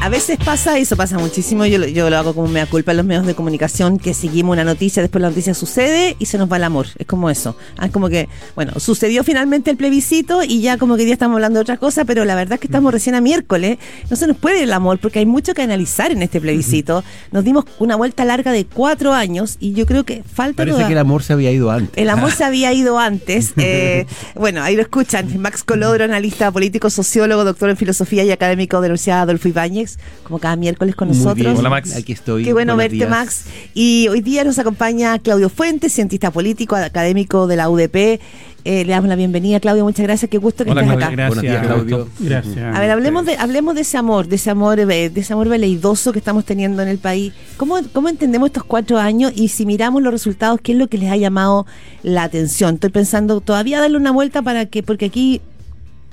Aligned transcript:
A 0.00 0.10
veces 0.10 0.38
pasa 0.42 0.78
eso, 0.78 0.96
pasa 0.96 1.18
muchísimo. 1.18 1.66
Yo, 1.66 1.76
lo- 1.76 1.86
yo 1.88 2.08
lo 2.08 2.16
hago 2.16 2.32
como 2.32 2.46
me 2.48 2.60
da 2.60 2.66
culpa 2.66 2.92
en 2.92 2.98
los 2.98 3.04
medios 3.06 3.26
de 3.26 3.34
comunicación 3.34 3.98
que 3.98 4.14
seguimos 4.14 4.52
una 4.54 4.62
noticia, 4.64 5.02
después 5.02 5.20
la 5.20 5.28
noticia 5.28 5.52
sucede 5.54 6.14
y 6.20 6.26
se 6.26 6.38
nos 6.38 6.50
va 6.50 6.56
el 6.56 6.64
amor. 6.64 6.86
Es 6.98 7.06
como 7.06 7.28
eso. 7.28 7.56
Ah, 7.76 7.86
Es 7.86 7.90
como 7.92 8.08
que, 8.08 8.28
bueno, 8.54 8.72
sucedió 8.78 9.22
finalmente 9.24 9.70
el 9.72 9.76
plebiscito 9.76 10.44
y 10.44 10.62
ya 10.62 10.78
como 10.78 10.96
que 10.96 11.04
ya 11.04 11.12
estamos 11.12 11.34
hablando 11.34 11.58
de 11.58 11.62
otra 11.62 11.76
cosa, 11.78 12.04
pero 12.04 12.24
la 12.24 12.36
verdad 12.36 12.54
es 12.54 12.60
que 12.60 12.68
estamos 12.68 12.92
recién 12.92 13.16
a 13.16 13.20
miércoles. 13.20 13.78
No 14.08 14.16
se 14.16 14.26
nos 14.28 14.36
puede 14.36 14.58
ir 14.58 14.62
el 14.64 14.72
amor 14.72 14.98
porque 15.00 15.18
hay 15.18 15.26
mucho 15.26 15.52
que 15.52 15.62
analizar 15.62 16.10
en 16.12 16.22
este 16.22 16.40
plebiscito. 16.40 17.02
Nos 17.32 17.42
dimos 17.44 17.64
una 17.80 17.96
vuelta 17.96 18.24
larga 18.24 18.52
de 18.52 18.64
cuatro 18.66 19.12
años 19.12 19.56
y 19.58 19.72
yo 19.74 19.84
creo 19.84 20.04
que 20.04 20.22
falta 20.22 20.58
Parece 20.58 20.76
toda- 20.76 20.86
que 20.86 20.92
el 20.94 20.98
amor 21.00 21.22
se 21.24 21.32
había 21.34 21.50
ido 21.50 21.70
antes. 21.72 21.98
el 22.00 22.08
amor 22.08 22.30
se 22.30 22.44
había 22.44 22.72
ido 22.72 22.98
antes. 22.98 23.52
Eh, 23.60 24.06
bueno, 24.36 24.62
ahí 24.62 24.76
lo 24.76 24.82
escuchan. 24.82 25.38
Max 25.42 25.64
Colodro, 25.64 26.04
analista 26.04 26.50
político, 26.52 26.88
sociólogo, 26.88 27.44
doctor 27.44 27.68
en 27.68 27.76
filosofía 27.76 28.22
y 28.24 28.30
académico 28.30 28.76
de 28.80 28.88
la 28.88 28.92
Universidad 28.92 29.20
Adolfo 29.22 29.48
Ibáñez, 29.48 29.87
como 30.24 30.38
cada 30.38 30.56
miércoles 30.56 30.94
con 30.94 31.08
Muy 31.08 31.16
nosotros. 31.16 31.36
bien. 31.46 31.56
Hola, 31.56 31.70
Max. 31.70 31.96
Aquí 31.96 32.12
estoy. 32.12 32.44
Qué 32.44 32.52
bueno 32.52 32.74
Buenos 32.74 32.90
verte, 32.90 32.96
días. 32.96 33.10
Max. 33.10 33.44
Y 33.74 34.08
hoy 34.08 34.20
día 34.20 34.44
nos 34.44 34.58
acompaña 34.58 35.18
Claudio 35.20 35.48
Fuentes, 35.48 35.92
cientista 35.92 36.30
político, 36.30 36.76
académico 36.76 37.46
de 37.46 37.56
la 37.56 37.70
UDP. 37.70 38.20
Eh, 38.64 38.84
le 38.84 38.92
damos 38.92 39.08
la 39.08 39.16
bienvenida, 39.16 39.60
Claudio. 39.60 39.84
Muchas 39.84 40.02
gracias. 40.04 40.28
Qué 40.30 40.36
gusto 40.36 40.64
que 40.64 40.72
Hola, 40.72 40.82
estés 40.82 40.96
Claudio, 40.98 41.06
acá. 41.06 41.16
gracias. 41.16 41.44
Buenos 41.44 41.52
días, 41.52 41.66
Claudio. 41.66 42.08
Gracias. 42.18 42.76
A 42.76 42.80
ver, 42.80 42.90
hablemos 42.90 43.24
de, 43.24 43.36
hablemos 43.36 43.74
de 43.74 43.80
ese 43.80 43.96
amor, 43.96 44.26
de 44.26 44.36
ese 44.36 44.50
amor, 44.50 44.76
de 44.84 45.12
ese 45.14 45.32
amor 45.32 45.48
veleidoso 45.48 46.12
que 46.12 46.18
estamos 46.18 46.44
teniendo 46.44 46.82
en 46.82 46.88
el 46.88 46.98
país. 46.98 47.32
¿Cómo, 47.56 47.78
¿Cómo 47.92 48.08
entendemos 48.10 48.48
estos 48.48 48.64
cuatro 48.64 48.98
años? 48.98 49.32
Y 49.34 49.48
si 49.48 49.64
miramos 49.64 50.02
los 50.02 50.12
resultados, 50.12 50.60
¿qué 50.62 50.72
es 50.72 50.78
lo 50.78 50.88
que 50.88 50.98
les 50.98 51.10
ha 51.10 51.16
llamado 51.16 51.66
la 52.02 52.24
atención? 52.24 52.74
Estoy 52.74 52.90
pensando 52.90 53.40
todavía 53.40 53.80
darle 53.80 53.96
una 53.96 54.10
vuelta 54.10 54.42
para 54.42 54.66
que, 54.66 54.82
porque 54.82 55.06
aquí 55.06 55.40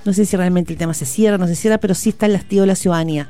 no 0.06 0.14
sé 0.14 0.26
si 0.26 0.38
realmente 0.38 0.72
el 0.72 0.80
tema 0.80 0.94
se 0.94 1.06
cierra, 1.06 1.38
no 1.38 1.48
se 1.48 1.56
cierra, 1.56 1.80
pero 1.80 1.96
sí 1.96 2.10
está 2.10 2.28
el 2.28 2.36
hastío 2.36 2.62
de 2.62 2.68
la 2.68 2.76
ciudadanía. 2.76 3.28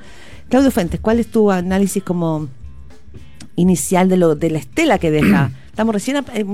Claudio 0.49 0.71
Fuentes, 0.71 0.99
¿cuál 0.99 1.19
es 1.19 1.27
tu 1.27 1.51
análisis 1.51 2.03
como 2.03 2.47
inicial 3.55 4.09
de 4.09 4.17
lo 4.17 4.35
de 4.35 4.49
la 4.51 4.59
estela 4.59 4.99
que 4.99 5.11
deja? 5.11 5.51
Estamos 5.67 5.93
recién 5.93 6.17
eh, 6.17 6.45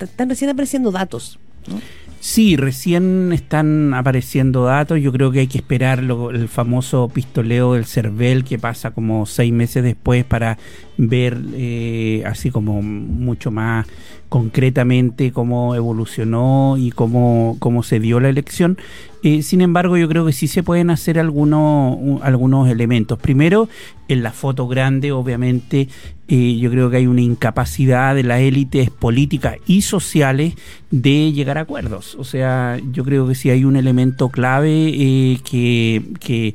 están 0.00 0.28
recién 0.28 0.50
apareciendo 0.50 0.90
datos. 0.90 1.38
¿no? 1.68 1.80
Sí, 2.20 2.56
recién 2.56 3.32
están 3.32 3.94
apareciendo 3.94 4.64
datos. 4.64 5.00
Yo 5.00 5.12
creo 5.12 5.30
que 5.30 5.40
hay 5.40 5.46
que 5.46 5.58
esperar 5.58 6.02
lo- 6.02 6.30
el 6.30 6.48
famoso 6.48 7.08
pistoleo 7.08 7.74
del 7.74 7.86
CERVEL 7.86 8.44
que 8.44 8.58
pasa 8.58 8.90
como 8.90 9.26
seis 9.26 9.52
meses 9.52 9.82
después 9.84 10.24
para 10.24 10.58
ver 10.98 11.38
eh, 11.54 12.22
así 12.26 12.50
como 12.50 12.82
mucho 12.82 13.50
más 13.50 13.86
concretamente 14.28 15.30
cómo 15.32 15.74
evolucionó 15.74 16.76
y 16.78 16.90
cómo, 16.90 17.56
cómo 17.58 17.82
se 17.82 18.00
dio 18.00 18.20
la 18.20 18.28
elección. 18.28 18.76
Eh, 19.22 19.42
sin 19.42 19.60
embargo, 19.60 19.96
yo 19.96 20.08
creo 20.08 20.26
que 20.26 20.32
sí 20.32 20.46
se 20.46 20.62
pueden 20.62 20.90
hacer 20.90 21.18
algunos, 21.18 22.22
algunos 22.22 22.68
elementos. 22.68 23.18
Primero, 23.18 23.68
en 24.08 24.22
la 24.22 24.32
foto 24.32 24.68
grande, 24.68 25.10
obviamente, 25.12 25.88
eh, 26.28 26.56
yo 26.58 26.70
creo 26.70 26.90
que 26.90 26.98
hay 26.98 27.06
una 27.06 27.22
incapacidad 27.22 28.14
de 28.14 28.22
las 28.22 28.40
élites 28.40 28.90
políticas 28.90 29.56
y 29.66 29.82
sociales 29.82 30.54
de 30.90 31.32
llegar 31.32 31.58
a 31.58 31.62
acuerdos. 31.62 32.14
O 32.16 32.24
sea, 32.24 32.78
yo 32.92 33.04
creo 33.04 33.26
que 33.26 33.34
sí 33.34 33.50
hay 33.50 33.64
un 33.64 33.76
elemento 33.76 34.28
clave 34.28 34.88
eh, 34.88 35.40
que, 35.48 36.02
que, 36.20 36.54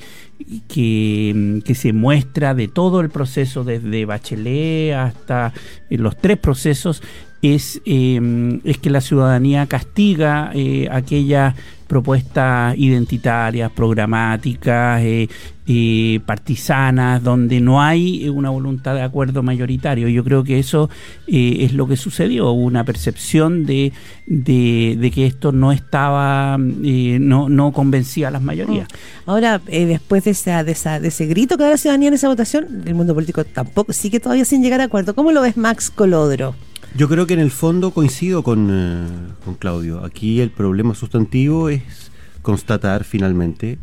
que, 0.68 1.34
mm, 1.36 1.60
que 1.60 1.76
se 1.76 1.94
muestra 1.94 2.54
de 2.54 2.68
todo 2.68 3.02
el 3.02 3.10
proceso, 3.10 3.64
desde 3.64 4.06
Bachelet 4.06 4.94
hasta 4.94 5.54
eh, 5.90 5.98
los 5.98 6.18
tres 6.18 6.38
procesos, 6.38 7.02
es, 7.42 7.82
eh, 7.86 8.60
es 8.64 8.78
que 8.78 8.90
la 8.90 9.02
ciudadanía 9.02 9.66
castiga 9.66 10.52
eh, 10.54 10.88
aquellas 10.92 11.56
propuestas 11.88 12.78
identitarias, 12.78 13.72
programáticas, 13.72 15.02
eh, 15.02 15.28
eh, 15.74 16.20
partisanas, 16.26 17.24
donde 17.24 17.62
no 17.62 17.82
hay 17.82 18.28
una 18.30 18.50
voluntad 18.50 18.94
de 18.96 19.04
acuerdo 19.04 19.42
mayoritario. 19.42 20.08
Yo 20.10 20.24
creo 20.24 20.44
que 20.44 20.60
eso 20.60 20.90
eh, 21.28 21.58
es 21.62 21.74
lo 21.74 21.88
que 21.88 21.96
sucedió, 21.96 22.52
una 22.52 22.84
percepción 22.84 23.66
de, 23.66 23.94
de, 24.28 24.98
de 25.00 25.12
que 25.12 25.26
esto 25.26 25.52
no 25.52 25.72
estaba, 25.72 26.58
eh, 26.84 27.18
no, 27.22 27.48
no 27.48 27.72
convencía 27.72 28.28
a 28.28 28.32
las 28.32 28.42
mayorías. 28.42 28.88
Ahora, 29.26 29.62
eh, 29.68 29.86
después 29.86 30.26
de, 30.26 30.32
esa, 30.32 30.64
de, 30.64 30.74
esa, 30.74 31.00
de 31.00 31.08
ese 31.08 31.26
grito 31.26 31.58
que 31.58 31.64
da 31.64 31.70
la 31.72 31.78
ciudadanía 31.78 32.10
en 32.10 32.16
esa 32.16 32.28
votación, 32.28 32.84
el 32.86 32.96
mundo 32.96 33.14
político 33.14 33.46
tampoco 33.46 33.94
sigue 33.94 34.20
todavía 34.20 34.46
sin 34.46 34.62
llegar 34.62 34.82
a 34.82 34.86
acuerdo. 34.86 35.16
¿Cómo 35.16 35.32
lo 35.32 35.42
ves, 35.42 35.56
Max 35.56 35.90
Colodro? 35.90 36.54
Yo 36.98 37.08
creo 37.08 37.26
que 37.26 37.34
en 37.34 37.40
el 37.40 37.52
fondo 37.52 37.92
coincido 37.92 38.44
con, 38.44 38.68
eh, 38.70 39.08
con 39.46 39.56
Claudio. 39.56 40.04
Aquí 40.04 40.42
el 40.42 40.50
problema 40.50 40.94
sustantivo 40.96 41.70
es 41.70 42.12
constatar 42.42 43.06
finalmente 43.06 43.78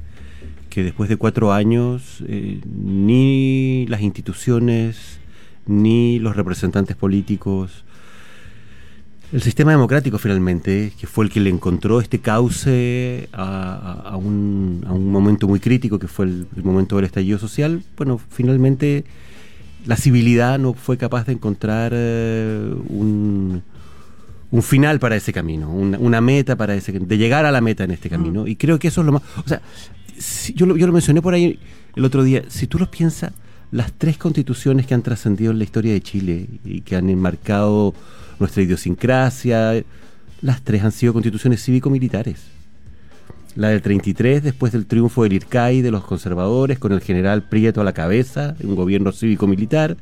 que 0.79 0.85
después 0.85 1.09
de 1.11 1.17
cuatro 1.17 1.53
años 1.53 2.23
eh, 2.29 2.61
ni 2.73 3.85
las 3.89 4.01
instituciones 4.01 5.19
ni 5.67 6.21
los 6.21 6.37
representantes 6.37 6.95
políticos, 6.95 7.85
el 9.33 9.43
sistema 9.43 9.73
democrático 9.73 10.19
finalmente, 10.19 10.93
que 10.99 11.09
fue 11.09 11.25
el 11.25 11.33
que 11.33 11.41
le 11.41 11.51
encontró 11.51 12.01
este 12.01 12.21
cauce 12.21 13.29
a, 13.33 13.43
a- 14.05 14.11
a 14.11 14.17
un, 14.17 14.85
a 14.87 14.93
un 14.93 15.11
momento 15.11 15.49
muy 15.49 15.59
crítico 15.59 15.99
que 15.99 16.07
fue 16.07 16.27
el, 16.27 16.47
el 16.57 16.63
momento 16.63 16.95
del 16.95 17.07
estallido 17.07 17.41
social, 17.41 17.83
bueno, 17.97 18.21
finalmente 18.31 19.05
la 19.85 19.97
civilidad 19.97 20.61
no 20.61 20.75
fue 20.75 20.97
capaz 20.97 21.27
de 21.27 21.33
encontrar 21.33 21.91
eh, 21.93 22.73
un, 22.89 23.63
un 24.53 24.63
final 24.63 25.01
para 25.01 25.17
ese 25.17 25.33
camino, 25.33 25.71
una, 25.73 25.99
una 25.99 26.21
meta 26.21 26.55
para 26.55 26.77
ese 26.77 26.93
de 26.93 27.19
llegar 27.19 27.47
a 27.47 27.51
la 27.51 27.61
meta 27.61 27.83
en 27.83 27.91
este 27.91 28.09
camino. 28.09 28.47
Y 28.47 28.55
creo 28.55 28.79
que 28.79 28.89
eso 28.89 29.01
es 29.01 29.07
lo 29.07 29.13
más. 29.13 29.23
O 29.45 29.49
sea, 29.49 29.61
yo, 30.55 30.67
lo, 30.67 30.77
yo 30.77 30.87
lo 30.87 30.93
mencioné 30.93 31.23
por 31.23 31.35
ahí 31.35 31.59
el 31.97 32.05
otro 32.05 32.23
día. 32.23 32.45
Si 32.49 32.67
tú 32.67 32.79
lo 32.79 32.91
piensas, 32.91 33.33
las 33.71 33.93
tres 33.93 34.17
constituciones 34.17 34.87
que 34.87 34.95
han 34.95 35.03
trascendido 35.03 35.53
en 35.53 35.59
la 35.59 35.65
historia 35.65 35.93
de 35.93 36.01
Chile 36.01 36.47
y 36.65 36.81
que 36.81 36.97
han 36.97 37.11
enmarcado 37.11 37.95
nuestra 38.39 38.63
idiosincrasia, 38.63 39.85
las 40.41 40.63
tres 40.63 40.85
han 40.85 40.93
sido 40.93 41.13
constituciones 41.13 41.63
cívico-militares. 41.63 42.41
La 43.57 43.71
del 43.71 43.83
33, 43.83 44.43
después 44.43 44.73
del 44.73 44.87
triunfo 44.87 45.25
del 45.25 45.33
IRCAI 45.33 45.83
de 45.83 45.91
los 45.91 46.05
conservadores, 46.05 46.79
con 46.79 46.93
el 46.93 47.01
general 47.01 47.43
Prieto 47.49 47.81
a 47.81 47.85
la 47.85 47.93
cabeza, 47.93 48.55
un 48.63 48.77
gobierno 48.77 49.11
cívico-militar. 49.13 49.97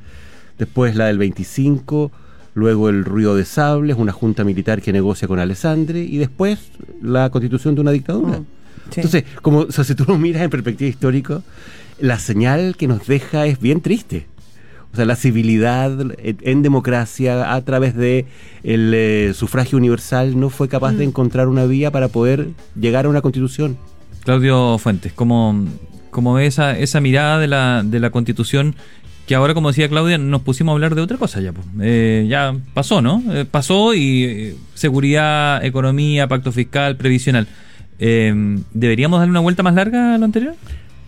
Después 0.58 0.94
la 0.94 1.06
del 1.06 1.18
25, 1.18 2.12
luego 2.54 2.88
el 2.88 3.04
Ruido 3.04 3.34
de 3.34 3.44
Sables, 3.44 3.96
una 3.96 4.12
junta 4.12 4.44
militar 4.44 4.82
que 4.82 4.92
negocia 4.92 5.26
con 5.26 5.38
Alessandre. 5.38 6.00
Y 6.00 6.18
después 6.18 6.70
la 7.00 7.30
constitución 7.30 7.74
de 7.74 7.80
una 7.80 7.92
dictadura. 7.92 8.40
Mm, 8.40 8.46
sí. 8.90 9.00
Entonces, 9.00 9.24
como, 9.42 9.60
o 9.60 9.72
sea, 9.72 9.84
si 9.84 9.94
tú 9.94 10.04
lo 10.06 10.18
miras 10.18 10.42
en 10.42 10.50
perspectiva 10.50 10.88
histórica, 10.88 11.42
la 11.98 12.18
señal 12.18 12.76
que 12.76 12.88
nos 12.88 13.06
deja 13.06 13.46
es 13.46 13.60
bien 13.60 13.80
triste. 13.80 14.26
O 14.92 14.96
sea, 14.96 15.04
la 15.04 15.16
civilidad 15.16 15.92
en, 16.22 16.62
democracia 16.62 17.52
a 17.54 17.60
través 17.62 17.94
de 17.94 18.24
el 18.62 18.92
eh, 18.94 19.32
sufragio 19.34 19.76
universal 19.76 20.40
no 20.40 20.48
fue 20.48 20.68
capaz 20.68 20.92
de 20.92 21.04
encontrar 21.04 21.48
una 21.48 21.66
vía 21.66 21.90
para 21.90 22.08
poder 22.08 22.48
llegar 22.80 23.04
a 23.04 23.10
una 23.10 23.20
constitución. 23.20 23.76
Claudio 24.24 24.78
Fuentes, 24.78 25.12
¿cómo, 25.12 25.66
cómo 26.10 26.32
ve 26.34 26.46
esa, 26.46 26.78
esa 26.78 27.00
mirada 27.00 27.38
de 27.38 27.46
la, 27.46 27.82
de 27.84 28.00
la 28.00 28.10
constitución? 28.10 28.74
Que 29.26 29.34
ahora, 29.34 29.54
como 29.54 29.68
decía 29.68 29.88
Claudia, 29.88 30.18
nos 30.18 30.42
pusimos 30.42 30.72
a 30.72 30.74
hablar 30.74 30.94
de 30.94 31.02
otra 31.02 31.16
cosa 31.16 31.40
ya. 31.40 31.52
pues. 31.52 31.66
Eh, 31.80 32.26
ya 32.28 32.56
pasó, 32.74 33.02
¿no? 33.02 33.22
Eh, 33.30 33.44
pasó 33.44 33.92
y 33.92 34.24
eh, 34.24 34.56
seguridad, 34.74 35.64
economía, 35.64 36.28
pacto 36.28 36.52
fiscal, 36.52 36.96
previsional. 36.96 37.48
Eh, 37.98 38.58
¿Deberíamos 38.72 39.18
darle 39.18 39.30
una 39.30 39.40
vuelta 39.40 39.62
más 39.62 39.74
larga 39.74 40.14
a 40.14 40.18
lo 40.18 40.24
anterior? 40.24 40.54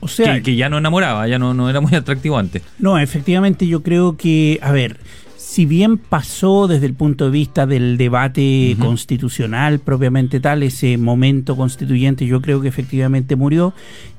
O 0.00 0.09
sea, 0.09 0.34
que, 0.34 0.43
que 0.43 0.56
ya 0.56 0.69
no 0.69 0.78
enamoraba, 0.78 1.26
ya 1.26 1.38
no, 1.38 1.54
no 1.54 1.69
era 1.69 1.81
muy 1.81 1.94
atractivo 1.94 2.38
antes. 2.38 2.62
No, 2.78 2.99
efectivamente 2.99 3.66
yo 3.66 3.82
creo 3.82 4.16
que, 4.16 4.59
a 4.62 4.71
ver, 4.71 4.99
si 5.37 5.66
bien 5.66 5.99
pasó 5.99 6.69
desde 6.69 6.87
el 6.87 6.94
punto 6.94 7.25
de 7.25 7.31
vista 7.32 7.66
del 7.66 7.97
debate 7.97 8.76
constitucional 8.78 9.81
propiamente 9.81 10.38
tal, 10.38 10.62
ese 10.62 10.99
momento 10.99 11.56
constituyente 11.56 12.26
yo 12.26 12.41
creo 12.41 12.60
que 12.60 12.69
efectivamente 12.69 13.34
murió 13.34 13.75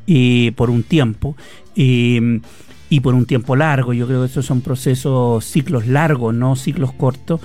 eh, 0.07 0.51
por 0.55 0.69
un 0.69 0.83
tiempo. 0.83 1.37
eh, 1.75 2.41
y 2.89 3.01
por 3.01 3.13
un 3.13 3.25
tiempo 3.25 3.55
largo, 3.55 3.93
yo 3.93 4.07
creo 4.07 4.21
que 4.21 4.31
esos 4.31 4.45
son 4.45 4.61
procesos, 4.61 5.45
ciclos 5.45 5.85
largos, 5.85 6.33
no 6.33 6.55
ciclos 6.55 6.91
cortos. 6.91 7.39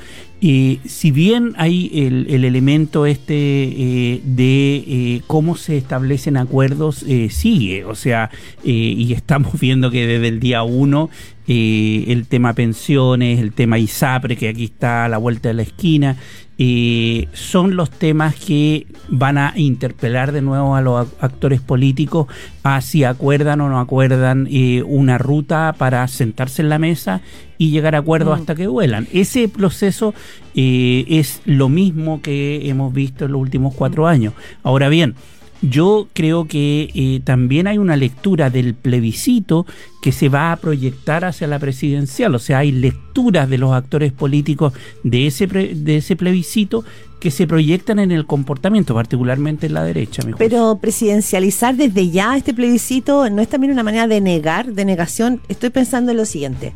Y 0.46 0.81
si 0.85 1.11
bien 1.11 1.55
hay 1.56 1.91
el, 1.94 2.26
el 2.29 2.44
elemento 2.44 3.06
este 3.06 3.35
eh, 3.35 4.20
de 4.25 4.75
eh, 4.87 5.20
cómo 5.26 5.56
se 5.56 5.79
establecen 5.79 6.37
acuerdos, 6.37 7.02
eh, 7.08 7.31
sigue, 7.31 7.87
o 7.87 7.94
sea, 7.94 8.29
eh, 8.62 8.70
y 8.70 9.12
estamos 9.14 9.58
viendo 9.58 9.91
que 9.91 10.06
desde 10.06 10.29
el 10.29 10.41
día 10.41 10.62
uno 10.62 11.08
eh, 11.49 12.05
el 12.08 12.26
tema 12.26 12.52
pensiones, 12.52 13.41
el 13.41 13.52
tema 13.55 13.79
ISAPRE, 13.79 14.37
que 14.37 14.50
aquí 14.50 14.64
está 14.64 15.06
a 15.06 15.08
la 15.08 15.17
vuelta 15.17 15.49
de 15.49 15.55
la 15.55 15.62
esquina, 15.62 16.17
eh, 16.58 17.26
son 17.32 17.75
los 17.75 17.90
temas 17.90 18.35
que 18.37 18.87
van 19.08 19.38
a 19.38 19.55
interpelar 19.56 20.31
de 20.31 20.43
nuevo 20.43 20.76
a 20.76 20.82
los 20.82 21.06
ac- 21.06 21.12
actores 21.20 21.61
políticos 21.62 22.26
a 22.62 22.81
si 22.82 23.02
acuerdan 23.02 23.61
o 23.62 23.69
no 23.70 23.81
acuerdan 23.81 24.47
eh, 24.50 24.82
una 24.87 25.17
ruta 25.19 25.75
para 25.76 26.06
sentarse 26.06 26.61
en 26.62 26.69
la 26.69 26.79
mesa 26.79 27.23
y 27.59 27.71
llegar 27.71 27.95
a 27.95 27.99
acuerdos 27.99 28.37
Mm. 28.37 28.41
hasta 28.41 28.55
que 28.55 28.67
vuelan. 28.67 29.06
Ese 29.12 29.49
proceso 29.49 30.15
eh, 30.55 31.05
es 31.09 31.41
lo 31.45 31.69
mismo 31.69 32.21
que 32.23 32.69
hemos 32.69 32.93
visto 32.93 33.25
en 33.25 33.33
los 33.33 33.41
últimos 33.41 33.75
cuatro 33.75 34.06
años. 34.06 34.35
Ahora 34.62 34.89
bien, 34.89 35.15
yo 35.62 36.09
creo 36.12 36.47
que 36.47 36.91
eh, 36.95 37.21
también 37.25 37.67
hay 37.67 37.79
una 37.79 37.97
lectura 37.97 38.51
del 38.51 38.75
plebiscito 38.75 39.67
que 40.03 40.12
se 40.12 40.29
va 40.29 40.53
a 40.53 40.56
proyectar 40.56 41.25
hacia 41.25 41.47
la 41.47 41.59
presidencial, 41.59 42.35
o 42.35 42.39
sea, 42.39 42.59
hay 42.59 42.71
lecturas 42.71 43.49
de 43.49 43.57
los 43.57 43.73
actores 43.73 44.12
políticos 44.12 44.75
de 45.05 45.27
ese, 45.27 45.47
de 45.47 45.97
ese 45.97 46.17
plebiscito 46.17 46.85
que 47.19 47.31
se 47.31 47.47
proyectan 47.47 47.99
en 47.99 48.12
el 48.12 48.27
comportamiento, 48.27 48.93
particularmente 48.95 49.67
en 49.67 49.75
la 49.75 49.83
derecha. 49.85 50.23
Pero 50.37 50.79
presidencializar 50.79 51.75
desde 51.75 52.11
ya 52.11 52.37
este 52.37 52.53
plebiscito 52.53 53.31
no 53.31 53.41
es 53.41 53.49
también 53.49 53.73
una 53.73 53.83
manera 53.83 54.07
de 54.07 54.21
negar, 54.21 54.75
de 54.75 54.85
negación. 54.85 55.41
Estoy 55.49 55.71
pensando 55.71 56.11
en 56.11 56.19
lo 56.19 56.27
siguiente. 56.27 56.75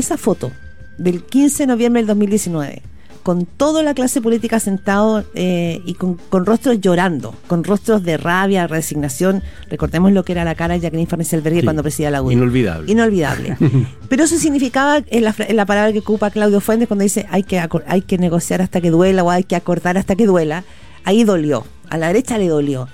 Esa 0.00 0.16
foto 0.16 0.50
del 0.96 1.22
15 1.22 1.64
de 1.64 1.66
noviembre 1.66 2.00
del 2.00 2.06
2019 2.06 2.80
con 3.22 3.44
toda 3.44 3.82
la 3.82 3.92
clase 3.92 4.22
política 4.22 4.58
sentado 4.58 5.26
eh, 5.34 5.82
y 5.84 5.92
con, 5.92 6.16
rostros 6.46 6.80
llorando, 6.80 7.34
con 7.46 7.64
rostros 7.64 8.02
de 8.02 8.16
rabia, 8.16 8.66
resignación. 8.66 9.42
Recordemos 9.68 10.12
lo 10.12 10.24
que 10.24 10.32
era 10.32 10.42
la 10.42 10.54
cara 10.54 10.72
de 10.72 10.80
Jacqueline 10.80 11.06
Farnes 11.06 11.34
Albergue 11.34 11.62
cuando 11.62 11.82
presidía 11.82 12.10
la 12.10 12.22
UDI. 12.22 12.32
Inolvidable. 12.32 12.90
Inolvidable. 12.90 13.58
Pero 14.08 14.24
eso 14.24 14.38
significaba, 14.38 15.02
en 15.06 15.22
la, 15.22 15.34
en 15.36 15.56
la, 15.56 15.66
palabra 15.66 15.92
que 15.92 15.98
ocupa 15.98 16.30
Claudio 16.30 16.62
Fuentes, 16.62 16.88
cuando 16.88 17.02
dice 17.02 17.26
hay 17.28 17.42
que, 17.42 17.62
hay 17.86 18.00
que 18.00 18.16
negociar 18.16 18.62
hasta 18.62 18.80
que 18.80 18.88
duela 18.88 19.22
o 19.22 19.28
hay 19.28 19.44
que 19.44 19.54
acordar 19.54 19.98
hasta 19.98 20.16
que 20.16 20.24
duela, 20.24 20.64
ahí 21.04 21.24
dolió. 21.24 21.66
A 21.90 21.98
la 21.98 22.06
derecha 22.06 22.38
le 22.38 22.48
dolió. 22.48 22.88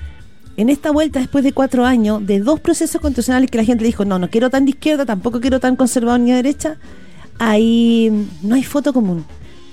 En 0.57 0.69
esta 0.69 0.91
vuelta, 0.91 1.21
después 1.21 1.45
de 1.45 1.53
cuatro 1.53 1.85
años, 1.85 2.27
de 2.27 2.41
dos 2.41 2.61
procesos 2.61 3.01
constitucionales 3.01 3.51
que 3.51 3.59
la 3.59 3.65
gente 3.65 3.85
dijo, 3.85 4.05
no, 4.05 4.19
no 4.19 4.31
quiero 4.31 4.51
tan 4.51 4.65
de 4.65 4.71
izquierda, 4.71 5.05
tampoco 5.05 5.41
quiero 5.41 5.61
tan 5.61 5.77
conservador 5.77 6.21
ni 6.21 6.31
de 6.31 6.37
derecha, 6.37 6.77
ahí 7.39 8.29
no 8.43 8.55
hay 8.55 8.63
foto 8.63 8.93
común 8.93 9.25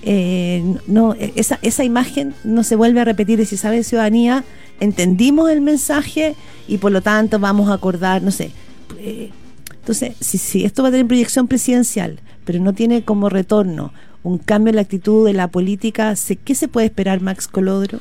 eh, 0.06 0.76
no, 0.86 1.14
esa, 1.14 1.60
esa 1.62 1.84
imagen 1.86 2.36
no 2.44 2.64
se 2.64 2.76
vuelve 2.76 3.00
a 3.00 3.06
repetir 3.06 3.40
y 3.40 3.46
si 3.46 3.56
sabe 3.56 3.84
ciudadanía, 3.84 4.44
entendimos 4.80 5.50
el 5.50 5.62
mensaje 5.62 6.36
y 6.68 6.78
por 6.78 6.92
lo 6.92 7.02
tanto 7.02 7.40
vamos 7.40 7.70
a 7.70 7.74
acordar, 7.74 8.22
no 8.22 8.32
sé. 8.32 8.52
Eh, 9.00 9.32
entonces, 9.72 10.16
si, 10.20 10.38
si 10.38 10.66
esto 10.66 10.84
va 10.84 10.90
a 10.90 10.92
tener 10.92 11.08
proyección 11.08 11.48
presidencial, 11.48 12.20
pero 12.44 12.60
no 12.60 12.74
tiene 12.74 13.04
como 13.04 13.30
retorno 13.30 13.94
un 14.24 14.38
cambio 14.38 14.70
en 14.70 14.76
la 14.76 14.82
actitud 14.82 15.26
de 15.26 15.34
la 15.34 15.48
política, 15.50 16.14
¿qué 16.44 16.56
se 16.56 16.68
puede 16.68 16.88
esperar, 16.88 17.22
Max 17.22 17.48
Colodro? 17.48 18.00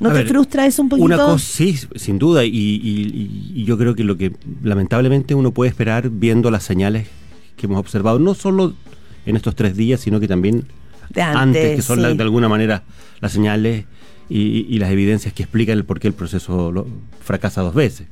¿No 0.00 0.12
te 0.12 0.24
frustra 0.24 0.66
eso 0.66 0.82
un 0.82 0.88
poquito? 0.88 1.04
Una 1.04 1.16
cosa, 1.16 1.44
sí, 1.44 1.76
sin 1.96 2.18
duda, 2.18 2.44
y, 2.44 2.50
y, 2.52 3.64
yo 3.64 3.76
creo 3.76 3.94
que 3.94 4.04
lo 4.04 4.16
que 4.16 4.32
lamentablemente 4.62 5.34
uno 5.34 5.52
puede 5.52 5.70
esperar 5.70 6.08
viendo 6.10 6.50
las 6.50 6.62
señales 6.62 7.08
que 7.56 7.66
hemos 7.66 7.78
observado, 7.78 8.18
no 8.18 8.34
solo 8.34 8.74
en 9.26 9.36
estos 9.36 9.56
tres 9.56 9.76
días, 9.76 10.00
sino 10.00 10.20
que 10.20 10.28
también 10.28 10.66
antes, 11.16 11.76
que 11.76 11.82
son 11.82 12.16
de 12.16 12.22
alguna 12.22 12.48
manera 12.48 12.84
las 13.20 13.32
señales 13.32 13.84
y, 14.28 14.78
las 14.78 14.90
evidencias 14.90 15.32
que 15.32 15.42
explican 15.42 15.78
el 15.78 15.84
por 15.84 16.00
qué 16.00 16.08
el 16.08 16.14
proceso 16.14 16.86
fracasa 17.20 17.62
dos 17.62 17.74
veces. 17.74 18.06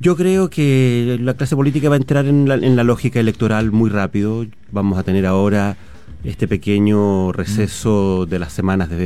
Yo 0.00 0.16
creo 0.16 0.48
que 0.48 1.18
la 1.20 1.34
clase 1.34 1.56
política 1.56 1.88
va 1.88 1.96
a 1.96 1.98
entrar 1.98 2.26
en 2.26 2.46
la, 2.48 2.84
lógica 2.84 3.18
electoral 3.20 3.72
muy 3.72 3.90
rápido. 3.90 4.46
Vamos 4.70 4.98
a 4.98 5.02
tener 5.02 5.26
ahora 5.26 5.76
este 6.24 6.46
pequeño 6.46 7.32
receso 7.32 8.26
de 8.26 8.38
las 8.38 8.52
semanas 8.52 8.90
de 8.90 8.96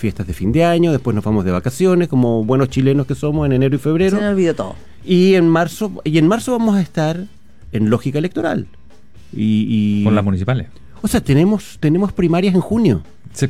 fiestas 0.00 0.26
de 0.26 0.32
fin 0.32 0.50
de 0.50 0.64
año, 0.64 0.90
después 0.90 1.14
nos 1.14 1.22
vamos 1.22 1.44
de 1.44 1.52
vacaciones, 1.52 2.08
como 2.08 2.44
buenos 2.44 2.70
chilenos 2.70 3.06
que 3.06 3.14
somos 3.14 3.46
en 3.46 3.52
enero 3.52 3.76
y 3.76 3.78
febrero. 3.78 4.16
Se 4.16 4.22
me 4.22 4.30
olvidó 4.30 4.54
todo. 4.54 4.74
Y 5.04 5.34
en 5.34 5.48
marzo, 5.48 5.92
y 6.04 6.18
en 6.18 6.26
marzo 6.26 6.52
vamos 6.52 6.76
a 6.76 6.80
estar 6.80 7.26
en 7.72 7.90
lógica 7.90 8.18
electoral. 8.18 8.66
Y, 9.32 10.02
Con 10.02 10.14
las 10.14 10.24
municipales. 10.24 10.66
O 11.02 11.08
sea, 11.08 11.20
tenemos, 11.20 11.76
tenemos 11.78 12.12
primarias 12.12 12.54
en 12.54 12.60
junio. 12.60 13.02
Sí. 13.32 13.46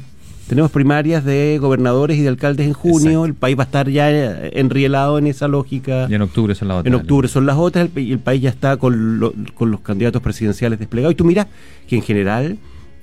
Tenemos 0.46 0.72
primarias 0.72 1.24
de 1.24 1.58
gobernadores 1.60 2.18
y 2.18 2.22
de 2.22 2.28
alcaldes 2.28 2.66
en 2.66 2.72
junio. 2.72 3.24
El 3.24 3.34
país 3.34 3.56
va 3.56 3.62
a 3.62 3.66
estar 3.66 3.88
ya 3.88 4.10
eh, 4.10 4.50
enrielado 4.54 5.16
en 5.16 5.28
esa 5.28 5.46
lógica. 5.46 6.08
Y 6.10 6.14
en 6.14 6.22
octubre 6.22 6.56
son 6.56 6.68
las 6.68 6.78
otras. 6.78 6.92
En 6.92 7.00
octubre 7.00 7.28
son 7.28 7.46
las 7.46 7.56
otras 7.56 7.88
y 7.94 8.10
el 8.10 8.18
país 8.18 8.42
ya 8.42 8.50
está 8.50 8.76
con, 8.76 9.32
con 9.54 9.70
los 9.70 9.80
candidatos 9.80 10.20
presidenciales 10.20 10.80
desplegados. 10.80 11.12
Y 11.12 11.16
tú 11.16 11.24
miras 11.24 11.46
que 11.88 11.96
en 11.96 12.02
general 12.02 12.58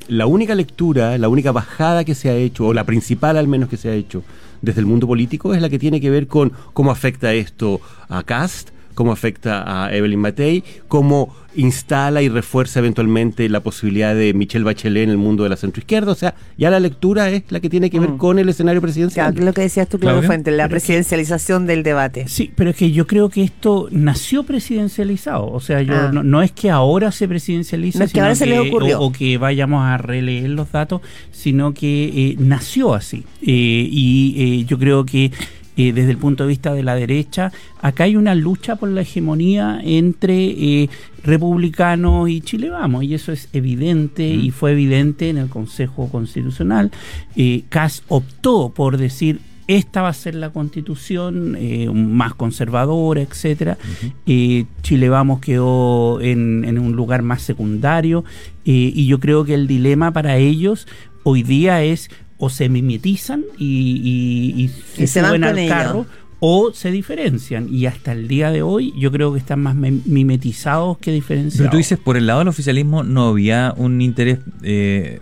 la 0.08 0.26
única 0.26 0.56
lectura, 0.56 1.18
la 1.18 1.30
única 1.30 1.52
bajada 1.52 2.04
que 2.04 2.16
se 2.16 2.30
ha 2.30 2.36
hecho, 2.36 2.68
o 2.68 2.74
la 2.74 2.84
principal 2.84 3.38
al 3.38 3.48
menos 3.48 3.70
que 3.70 3.78
se 3.78 3.90
ha 3.90 3.94
hecho 3.94 4.24
desde 4.62 4.80
el 4.80 4.86
mundo 4.86 5.08
político, 5.08 5.54
es 5.54 5.62
la 5.62 5.70
que 5.70 5.80
tiene 5.80 6.02
que 6.02 6.10
ver 6.10 6.28
con 6.28 6.52
cómo 6.74 6.92
afecta 6.92 7.34
esto 7.34 7.82
a 8.10 8.24
Cast, 8.24 8.70
cómo 8.98 9.12
afecta 9.12 9.86
a 9.86 9.96
Evelyn 9.96 10.20
Matei, 10.20 10.64
cómo 10.88 11.36
instala 11.54 12.24
y 12.24 12.30
refuerza 12.30 12.80
eventualmente 12.80 13.48
la 13.48 13.60
posibilidad 13.60 14.16
de 14.16 14.34
Michelle 14.34 14.66
Bachelet 14.66 15.04
en 15.04 15.12
el 15.12 15.18
mundo 15.18 15.44
de 15.44 15.50
la 15.50 15.56
centroizquierda. 15.56 16.12
O 16.12 16.16
sea, 16.16 16.34
ya 16.58 16.72
la 16.72 16.80
lectura 16.80 17.30
es 17.30 17.44
la 17.50 17.60
que 17.60 17.70
tiene 17.70 17.92
que 17.92 18.00
ver 18.00 18.10
mm. 18.10 18.18
con 18.18 18.40
el 18.40 18.50
escenario 18.50 18.82
presidencial. 18.82 19.36
lo 19.36 19.54
que 19.54 19.62
decías 19.62 19.88
tú, 19.88 20.00
Claudio 20.00 20.24
Fuente, 20.24 20.50
la 20.50 20.68
presidencialización 20.68 21.68
del 21.68 21.84
debate. 21.84 22.28
Sí, 22.28 22.52
pero 22.56 22.72
es 22.72 22.76
que 22.76 22.92
yo 22.92 23.06
creo 23.06 23.30
que 23.30 23.44
esto 23.44 23.88
nació 23.92 24.42
presidencializado. 24.42 25.48
O 25.52 25.60
sea, 25.60 25.84
yo 25.84 25.94
ah. 25.94 26.12
no, 26.12 26.42
es 26.42 26.52
que 26.52 26.72
ahora 26.72 27.12
se 27.12 27.28
presidencializa, 27.28 28.08
que 28.08 28.20
ahora 28.20 28.34
se 28.34 28.48
le 28.48 28.60
ocurrió. 28.60 29.00
O, 29.00 29.12
que 29.12 29.38
vayamos 29.38 29.84
a 29.86 30.00
releer 30.00 30.50
los 30.50 30.72
datos, 30.72 31.02
sino 31.32 31.76
que 31.76 32.06
eh, 32.32 32.36
nació 32.40 32.96
así. 32.96 33.26
Eh, 33.44 33.88
y 33.92 34.62
eh, 34.62 34.66
yo 34.66 34.80
creo 34.80 35.06
que 35.06 35.32
eh, 35.78 35.94
desde 35.94 36.10
el 36.10 36.18
punto 36.18 36.44
de 36.44 36.50
vista 36.50 36.74
de 36.74 36.82
la 36.82 36.96
derecha, 36.96 37.52
acá 37.82 38.06
hay 38.06 38.16
una 38.16 38.34
lucha 38.34 38.78
por 38.78 38.90
la 38.90 39.02
hegemonía 39.02 39.80
entre 39.84 40.46
eh, 40.48 40.90
republicanos 41.24 42.28
y 42.30 42.42
Chile 42.42 42.72
Vamos, 42.72 43.04
y 43.04 43.14
eso 43.14 43.32
es 43.32 43.48
evidente 43.54 44.28
y 44.28 44.50
fue 44.50 44.72
evidente 44.72 45.30
en 45.30 45.38
el 45.38 45.50
Consejo 45.50 46.10
Constitucional. 46.10 46.92
Eh, 47.36 47.64
Cas 47.70 48.04
optó 48.08 48.70
por 48.76 48.98
decir 48.98 49.40
esta 49.68 50.02
va 50.02 50.08
a 50.08 50.14
ser 50.14 50.34
la 50.34 50.50
constitución 50.50 51.58
eh, 51.60 51.90
más 51.94 52.34
conservadora, 52.34 53.22
etcétera. 53.22 53.78
Chile 54.26 55.10
Vamos 55.10 55.42
quedó 55.42 56.22
en, 56.22 56.64
en, 56.64 56.80
un 56.80 56.94
lugar 56.94 57.22
más 57.22 57.42
secundario 57.42 58.24
y 58.64 59.06
yo 59.06 59.20
creo 59.20 59.44
que 59.44 59.54
el 59.54 59.68
dilema 59.68 60.12
para 60.12 60.38
ellos 60.38 60.88
hoy 61.24 61.44
día 61.44 61.84
es 61.84 62.10
o 62.38 62.50
se 62.50 62.70
mimetizan 62.70 63.44
y, 63.58 64.70
se, 65.06 65.22
van 65.22 65.44
al 65.44 65.68
carro 65.68 66.06
o 66.40 66.72
se 66.74 66.92
diferencian 66.92 67.68
y 67.74 67.88
hasta 67.88 68.12
el 68.12 68.28
día 68.28 68.52
de 68.52 68.62
hoy 68.62 68.94
yo 68.98 69.12
creo 69.12 69.34
que 69.34 69.40
están 69.40 69.62
más 69.62 69.76
mimetizados 69.76 70.98
que 71.00 71.12
diferenciados. 71.12 71.58
Pero 71.58 71.72
tú 71.72 71.78
dices, 71.78 71.98
por 71.98 72.16
el 72.16 72.28
lado 72.28 72.40
del 72.40 72.48
oficialismo 72.48 73.04
no 73.04 73.30
había 73.30 73.74
un 73.76 74.02
interés 74.02 74.40
eh, 74.62 75.20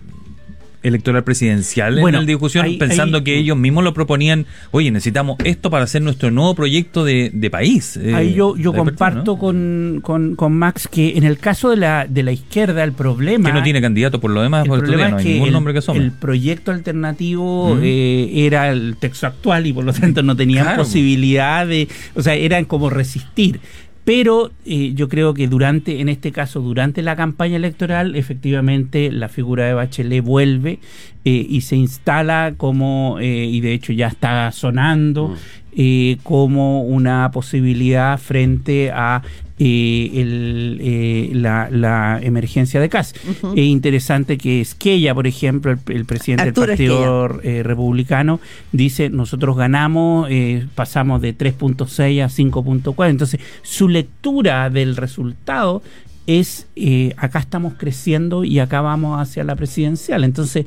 electoral 0.86 1.24
presidencial 1.24 1.98
en 1.98 2.12
la 2.12 2.22
discusión, 2.22 2.78
pensando 2.78 3.24
que 3.24 3.38
ellos 3.38 3.58
mismos 3.58 3.84
lo 3.84 3.94
proponían, 3.94 4.46
oye, 4.72 4.92
necesitamos 4.92 5.38
esto 5.44 5.70
para 5.70 5.84
hacer 5.86 6.02
nuestro 6.02 6.32
nuevo 6.32 6.56
proyecto 6.56 7.04
de, 7.04 7.50
país. 7.52 7.98
Eh, 7.98 8.14
ahí 8.16 8.34
yo, 8.34 8.56
yo 8.58 8.74
comparto 8.74 9.38
con, 9.38 10.02
con, 10.02 10.54
Max 10.54 10.88
que 10.88 11.18
en 11.18 11.24
el 11.24 11.38
caso 11.38 11.70
de 11.70 11.78
la, 11.78 12.08
de 12.08 12.24
la 12.24 12.32
izquierda 12.32 12.84
el 12.84 12.94
problema... 12.94 13.50
Que 13.50 13.54
no 13.54 13.64
tiene 13.64 13.82
candidato 13.82 14.20
por 14.20 14.32
lo 14.32 14.42
demás, 14.42 14.66
el 14.66 14.80
problema 14.80 15.18
es 15.18 15.24
que 15.24 15.34
ningún 15.34 15.48
el, 15.48 15.54
nombre 15.54 15.74
que 15.74 15.92
El 15.92 16.12
proyecto 16.12 16.72
alternativo 16.72 17.78
eh, 17.82 18.30
era 18.46 18.70
el 18.70 18.98
texto 19.00 19.28
actual 19.28 19.68
y 19.68 19.74
por 19.74 19.84
lo 19.84 19.94
tanto 19.94 20.24
no 20.24 20.36
tenían 20.36 20.76
posibilidad 20.76 21.68
de... 21.68 21.88
O 22.16 22.22
sea, 22.22 22.34
eran 22.36 22.66
como 22.66 22.90
resistir. 22.90 23.60
Pero 24.06 24.52
eh, 24.68 24.94
yo 24.94 25.10
creo 25.10 25.34
que 25.34 25.48
durante, 25.48 26.00
en 26.00 26.10
este 26.10 26.32
caso, 26.32 26.62
durante 26.62 27.02
la 27.02 27.16
campaña 27.16 27.56
electoral, 27.56 28.16
efectivamente 28.16 29.12
la 29.12 29.30
figura 29.30 29.66
de 29.66 29.74
Bachelet 29.74 30.24
vuelve 30.24 30.80
eh, 31.26 31.46
y 31.50 31.62
se 31.62 31.76
instala 31.76 32.54
como, 32.56 33.18
eh, 33.20 33.46
y 33.46 33.62
de 33.62 33.74
hecho 33.74 33.94
ya 33.94 34.08
está 34.08 34.52
sonando, 34.52 35.30
mm. 35.76 36.20
como 36.22 36.84
una 36.84 37.32
posibilidad 37.32 38.20
frente 38.20 38.92
a 38.92 39.24
el, 39.58 41.42
la, 41.42 42.20
emergencia 42.22 42.80
de 42.80 42.90
CAS. 42.90 43.14
Es 43.56 43.66
interesante 43.66 44.38
que 44.38 44.62
Esquella, 44.62 45.14
por 45.14 45.28
ejemplo, 45.28 45.72
el, 45.88 46.06
presidente 46.06 46.46
del 46.46 46.54
Partido 46.54 47.28
Republicano, 47.28 48.40
dice, 48.72 49.10
nosotros 49.10 49.56
ganamos, 49.56 50.30
pasamos 50.76 51.22
de 51.22 51.38
3.6 51.38 52.24
a 52.24 52.28
5.4. 52.28 53.10
Entonces, 53.10 53.40
su 53.62 53.88
lectura 53.88 54.70
del 54.70 54.96
resultado 54.96 55.82
es 56.28 56.68
eh, 56.76 57.14
acá 57.18 57.40
estamos 57.40 57.74
creciendo 57.78 58.44
y 58.44 58.60
acá 58.60 58.82
vamos 58.82 59.20
hacia 59.20 59.44
la 59.44 59.56
presidencial. 59.56 60.24
Entonces, 60.24 60.66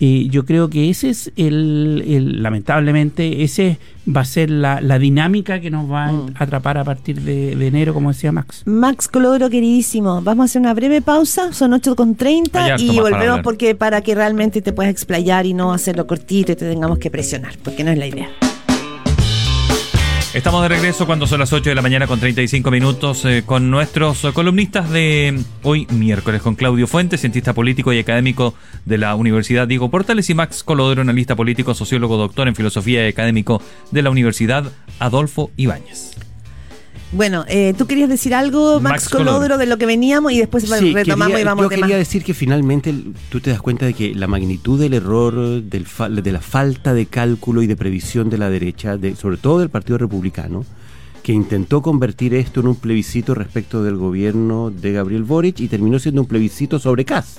eh, 0.00 0.28
yo 0.30 0.44
creo 0.44 0.70
que 0.70 0.90
ese 0.90 1.10
es 1.10 1.32
el, 1.36 2.42
lamentablemente, 2.42 3.42
ese 3.42 3.78
va 4.08 4.22
a 4.22 4.24
ser 4.24 4.50
la, 4.50 4.98
dinámica 4.98 5.60
que 5.60 5.70
nos 5.70 5.90
va 5.90 6.06
a 6.06 6.12
mm. 6.12 6.34
atrapar 6.36 6.78
a 6.78 6.84
partir 6.84 7.20
de, 7.20 7.66
enero, 7.66 7.94
como 7.94 8.10
decía 8.10 8.32
Max. 8.32 8.62
Max 8.64 9.08
Colodro, 9.08 9.50
queridísimo, 9.50 10.22
vamos 10.22 10.44
a 10.44 10.46
hacer 10.46 10.60
una 10.60 10.74
breve 10.74 11.02
pausa, 11.02 11.52
son 11.52 11.72
8.30 11.72 12.80
y 12.80 13.00
volvemos 13.00 13.40
porque 13.42 13.74
para 13.74 14.00
que 14.00 14.14
realmente 14.14 14.62
te 14.62 14.72
puedas 14.72 14.90
explayar 14.90 15.46
y 15.46 15.54
no 15.54 15.72
hacerlo 15.72 16.06
cortito 16.06 16.52
y 16.52 16.56
te 16.56 16.68
tengamos 16.68 16.98
que 16.98 17.10
presionar, 17.10 17.54
porque 17.62 17.84
no 17.84 17.90
es 17.90 17.98
la 17.98 18.06
idea. 18.06 18.47
Estamos 20.34 20.60
de 20.60 20.68
regreso 20.68 21.06
cuando 21.06 21.26
son 21.26 21.40
las 21.40 21.54
8 21.54 21.70
de 21.70 21.74
la 21.74 21.80
mañana 21.80 22.06
con 22.06 22.20
35 22.20 22.70
minutos 22.70 23.24
eh, 23.24 23.44
con 23.46 23.70
nuestros 23.70 24.26
columnistas 24.34 24.90
de 24.90 25.42
hoy 25.62 25.86
miércoles, 25.90 26.42
con 26.42 26.54
Claudio 26.54 26.86
Fuentes, 26.86 27.22
cientista 27.22 27.54
político 27.54 27.94
y 27.94 27.98
académico 27.98 28.52
de 28.84 28.98
la 28.98 29.14
Universidad 29.14 29.66
Diego 29.66 29.90
Portales, 29.90 30.28
y 30.28 30.34
Max 30.34 30.62
Colodro, 30.62 31.00
analista 31.00 31.34
político, 31.34 31.72
sociólogo, 31.72 32.18
doctor 32.18 32.46
en 32.46 32.54
filosofía 32.54 33.06
y 33.06 33.08
académico 33.08 33.62
de 33.90 34.02
la 34.02 34.10
Universidad 34.10 34.70
Adolfo 34.98 35.50
Ibáñez. 35.56 36.07
Bueno, 37.10 37.44
eh, 37.48 37.74
tú 37.78 37.86
querías 37.86 38.10
decir 38.10 38.34
algo, 38.34 38.80
Max, 38.80 39.04
Max 39.04 39.08
Colodro, 39.08 39.32
Colodro. 39.32 39.58
de 39.58 39.64
lo 39.66 39.78
que 39.78 39.86
veníamos 39.86 40.30
y 40.32 40.38
después 40.38 40.64
Sí, 40.64 40.92
retomamos 40.92 41.28
quería- 41.28 41.40
y 41.40 41.44
vamos 41.44 41.64
yo 41.64 41.68
quería 41.70 41.96
decir 41.96 42.22
que 42.22 42.34
finalmente 42.34 42.94
tú 43.30 43.40
te 43.40 43.48
das 43.50 43.62
cuenta 43.62 43.86
de 43.86 43.94
que 43.94 44.14
la 44.14 44.26
magnitud 44.26 44.78
del 44.78 44.92
error, 44.92 45.62
del 45.62 45.86
fa- 45.86 46.10
de 46.10 46.32
la 46.32 46.40
falta 46.42 46.92
de 46.92 47.06
cálculo 47.06 47.62
y 47.62 47.66
de 47.66 47.76
previsión 47.76 48.28
de 48.28 48.36
la 48.36 48.50
derecha, 48.50 48.98
de, 48.98 49.16
sobre 49.16 49.38
todo 49.38 49.60
del 49.60 49.70
Partido 49.70 49.96
Republicano, 49.96 50.66
que 51.22 51.32
intentó 51.32 51.80
convertir 51.80 52.34
esto 52.34 52.60
en 52.60 52.68
un 52.68 52.76
plebiscito 52.76 53.34
respecto 53.34 53.82
del 53.82 53.96
gobierno 53.96 54.70
de 54.70 54.92
Gabriel 54.92 55.24
Boric 55.24 55.60
y 55.60 55.68
terminó 55.68 55.98
siendo 55.98 56.20
un 56.20 56.26
plebiscito 56.28 56.78
sobre 56.78 57.06
Cast. 57.06 57.38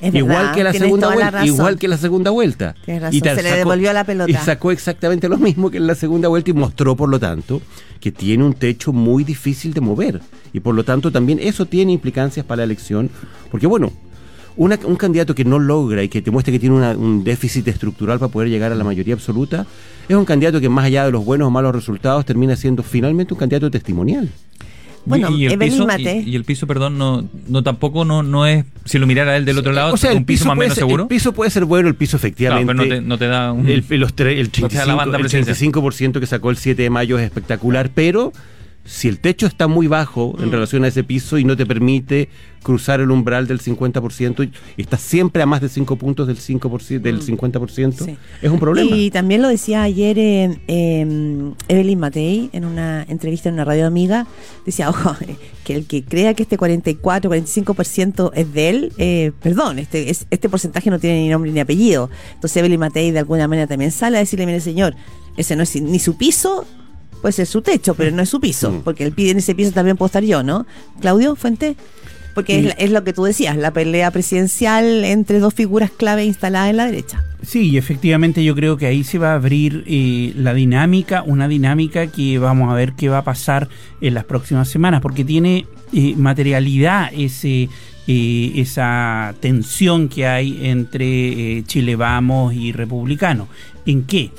Es 0.00 0.14
igual 0.14 0.36
verdad, 0.36 0.54
que 0.54 0.64
la 0.64 0.72
segunda 0.72 1.08
la 1.08 1.14
vuelta, 1.14 1.46
igual 1.46 1.78
que 1.78 1.88
la 1.88 1.96
segunda 1.98 2.30
vuelta. 2.30 2.74
Tienes 2.84 3.02
razón, 3.02 3.20
tal 3.20 3.36
se 3.36 3.42
le 3.42 3.48
devolvió 3.56 3.92
la 3.92 4.04
pelota. 4.04 4.30
Y 4.30 4.34
sacó 4.34 4.70
exactamente 4.70 5.28
lo 5.28 5.38
mismo 5.38 5.70
que 5.70 5.78
en 5.78 5.86
la 5.86 5.94
segunda 5.94 6.28
vuelta 6.28 6.50
y 6.50 6.54
mostró, 6.54 6.96
por 6.96 7.08
lo 7.08 7.18
tanto, 7.18 7.60
que 8.00 8.12
tiene 8.12 8.44
un 8.44 8.52
techo 8.54 8.92
muy 8.92 9.24
difícil 9.24 9.74
de 9.74 9.80
mover. 9.80 10.20
Y 10.52 10.60
por 10.60 10.74
lo 10.74 10.84
tanto 10.84 11.10
también 11.10 11.38
eso 11.42 11.66
tiene 11.66 11.92
implicancias 11.92 12.46
para 12.46 12.58
la 12.58 12.64
elección. 12.64 13.10
Porque 13.50 13.66
bueno, 13.66 13.92
una- 14.56 14.78
un 14.84 14.96
candidato 14.96 15.34
que 15.34 15.44
no 15.44 15.58
logra 15.58 16.02
y 16.02 16.08
que 16.08 16.22
te 16.22 16.30
muestra 16.30 16.52
que 16.52 16.58
tiene 16.58 16.76
una- 16.76 16.92
un 16.92 17.24
déficit 17.24 17.66
estructural 17.68 18.18
para 18.18 18.30
poder 18.30 18.48
llegar 18.50 18.70
a 18.72 18.74
la 18.76 18.84
mayoría 18.84 19.14
absoluta, 19.14 19.66
es 20.08 20.16
un 20.16 20.24
candidato 20.24 20.60
que 20.60 20.68
más 20.68 20.84
allá 20.84 21.04
de 21.06 21.10
los 21.12 21.24
buenos 21.24 21.48
o 21.48 21.50
malos 21.50 21.74
resultados 21.74 22.24
termina 22.24 22.54
siendo 22.56 22.82
finalmente 22.82 23.34
un 23.34 23.40
candidato 23.40 23.70
testimonial. 23.70 24.28
Bueno, 25.08 25.30
y, 25.30 25.42
y 25.42 25.46
el 25.46 25.52
Evelyn 25.52 25.86
piso, 25.86 25.98
y, 25.98 26.30
y 26.30 26.36
el 26.36 26.44
piso, 26.44 26.66
perdón, 26.66 26.98
no, 26.98 27.24
no 27.48 27.62
tampoco 27.62 28.04
no, 28.04 28.22
no 28.22 28.46
es, 28.46 28.64
si 28.84 28.98
lo 28.98 29.06
mirara 29.06 29.36
él 29.36 29.44
del 29.44 29.58
otro 29.58 29.72
lado, 29.72 29.94
O 29.94 29.96
sea, 29.96 30.12
un 30.12 30.24
piso, 30.24 30.44
más 30.46 30.52
o 30.56 30.60
menos 30.60 30.74
ser- 30.74 30.82
seguro. 30.82 31.04
El 31.04 31.08
piso 31.08 31.32
puede 31.32 31.50
ser 31.50 31.64
bueno, 31.64 31.88
el 31.88 31.94
piso 31.94 32.18
Claro, 32.18 32.28
efectivamente. 32.28 32.66
pero 32.74 32.84
no 32.88 32.94
te, 32.94 33.00
no 33.00 33.18
te 33.18 33.26
da 33.26 33.52
un... 33.52 33.66
El, 33.68 33.84
los 33.98 34.14
tre- 34.14 34.38
el 34.38 34.50
No 34.60 34.68
te 34.68 34.76
da 34.76 34.86
la 34.86 34.94
35%, 34.94 34.96
banda 34.96 35.16
el 35.18 35.22
presidencial. 35.22 35.72
35% 35.72 36.20
que 36.20 36.26
sacó 36.26 36.50
el 36.50 36.56
7 36.56 36.82
de 36.82 36.90
mayo 36.90 37.18
es 37.18 37.24
espectacular, 37.24 37.90
pero 37.94 38.32
si 38.90 39.06
el 39.06 39.18
techo 39.20 39.46
está 39.46 39.68
muy 39.68 39.86
bajo 39.86 40.34
Mm. 40.38 40.42
en 40.44 40.52
relación 40.52 40.84
a 40.84 40.88
ese 40.88 41.04
piso 41.04 41.36
y 41.36 41.44
no 41.44 41.56
te 41.56 41.66
permite 41.66 42.30
cruzar 42.62 43.00
el 43.00 43.10
umbral 43.10 43.46
del 43.46 43.60
50% 43.60 44.42
y 44.42 44.50
estás 44.80 45.00
siempre 45.02 45.42
a 45.42 45.46
más 45.46 45.60
de 45.60 45.68
5 45.68 45.96
puntos 45.96 46.26
del 46.26 46.38
5%, 46.38 47.02
del 47.02 47.20
50%, 47.22 48.04
Mm. 48.04 48.06
Sí. 48.08 48.16
es 48.42 48.50
un 48.50 48.58
problema. 48.58 48.96
Y 48.96 49.10
también 49.10 49.42
lo 49.42 49.48
decía 49.48 49.82
ayer 49.82 50.18
eh, 50.18 50.58
eh, 50.68 51.52
Evelyn 51.68 51.98
Matei 51.98 52.48
en 52.52 52.64
una 52.64 53.04
entrevista 53.08 53.48
en 53.48 53.56
una 53.56 53.64
radio 53.64 53.86
amiga. 53.86 54.26
Decía, 54.64 54.88
ojo, 54.90 55.14
eh, 55.20 55.36
que 55.64 55.74
el 55.76 55.86
que 55.86 56.02
crea 56.02 56.32
que 56.34 56.42
este 56.44 56.56
44, 56.56 57.30
45% 57.30 58.32
es 58.34 58.52
de 58.52 58.68
él, 58.70 58.92
eh, 58.98 59.32
perdón, 59.42 59.78
este, 59.78 60.10
es- 60.10 60.26
este 60.30 60.48
porcentaje 60.48 60.90
no 60.90 60.98
tiene 60.98 61.20
ni 61.20 61.28
nombre 61.28 61.52
ni 61.52 61.60
apellido. 61.60 62.08
Entonces 62.34 62.56
Evelyn 62.56 62.80
Matei 62.80 63.10
de 63.10 63.18
alguna 63.20 63.46
manera 63.48 63.66
también 63.66 63.90
sale 63.90 64.16
a 64.16 64.20
decirle, 64.20 64.46
mire 64.46 64.60
señor, 64.60 64.94
ese 65.36 65.54
no 65.56 65.62
es 65.62 65.80
ni 65.80 65.98
su 65.98 66.16
piso, 66.16 66.66
puede 67.20 67.32
ser 67.32 67.46
su 67.46 67.62
techo, 67.62 67.94
pero 67.94 68.10
no 68.14 68.22
es 68.22 68.28
su 68.28 68.40
piso, 68.40 68.70
Mm. 68.70 68.80
porque 68.82 69.04
el 69.04 69.12
pide 69.12 69.30
en 69.30 69.38
ese 69.38 69.54
piso 69.54 69.72
también 69.72 69.96
puedo 69.96 70.06
estar 70.06 70.24
yo, 70.24 70.42
¿no? 70.42 70.66
Claudio 71.00 71.36
Fuente. 71.36 71.76
Porque 72.34 72.72
es, 72.78 72.92
lo 72.92 73.02
que 73.02 73.12
tú 73.12 73.24
decías, 73.24 73.56
la 73.56 73.72
pelea 73.72 74.12
presidencial 74.12 75.04
entre 75.04 75.40
dos 75.40 75.54
figuras 75.54 75.90
clave 75.90 76.24
instaladas 76.24 76.70
en 76.70 76.76
la 76.76 76.86
derecha. 76.86 77.24
Sí, 77.42 77.76
efectivamente 77.76 78.44
yo 78.44 78.54
creo 78.54 78.76
que 78.76 78.86
ahí 78.86 79.02
se 79.02 79.18
va 79.18 79.32
a 79.32 79.34
abrir 79.34 79.82
eh, 79.88 80.32
la 80.36 80.54
dinámica, 80.54 81.24
una 81.26 81.48
dinámica 81.48 82.06
que 82.06 82.38
vamos 82.38 82.70
a 82.70 82.74
ver 82.74 82.92
qué 82.92 83.08
va 83.08 83.18
a 83.18 83.24
pasar 83.24 83.68
en 84.00 84.14
las 84.14 84.22
próximas 84.24 84.68
semanas, 84.68 85.00
porque 85.00 85.24
tiene 85.24 85.66
eh, 85.92 86.14
materialidad 86.16 87.10
ese 87.12 87.68
eh, 88.06 88.52
esa 88.54 89.34
tensión 89.40 90.08
que 90.08 90.26
hay 90.26 90.60
entre 90.68 91.64
Chile 91.66 91.96
Vamos 91.96 92.54
y 92.54 92.70
Republicano. 92.72 93.48
¿En 93.84 94.04
qué? 94.04 94.30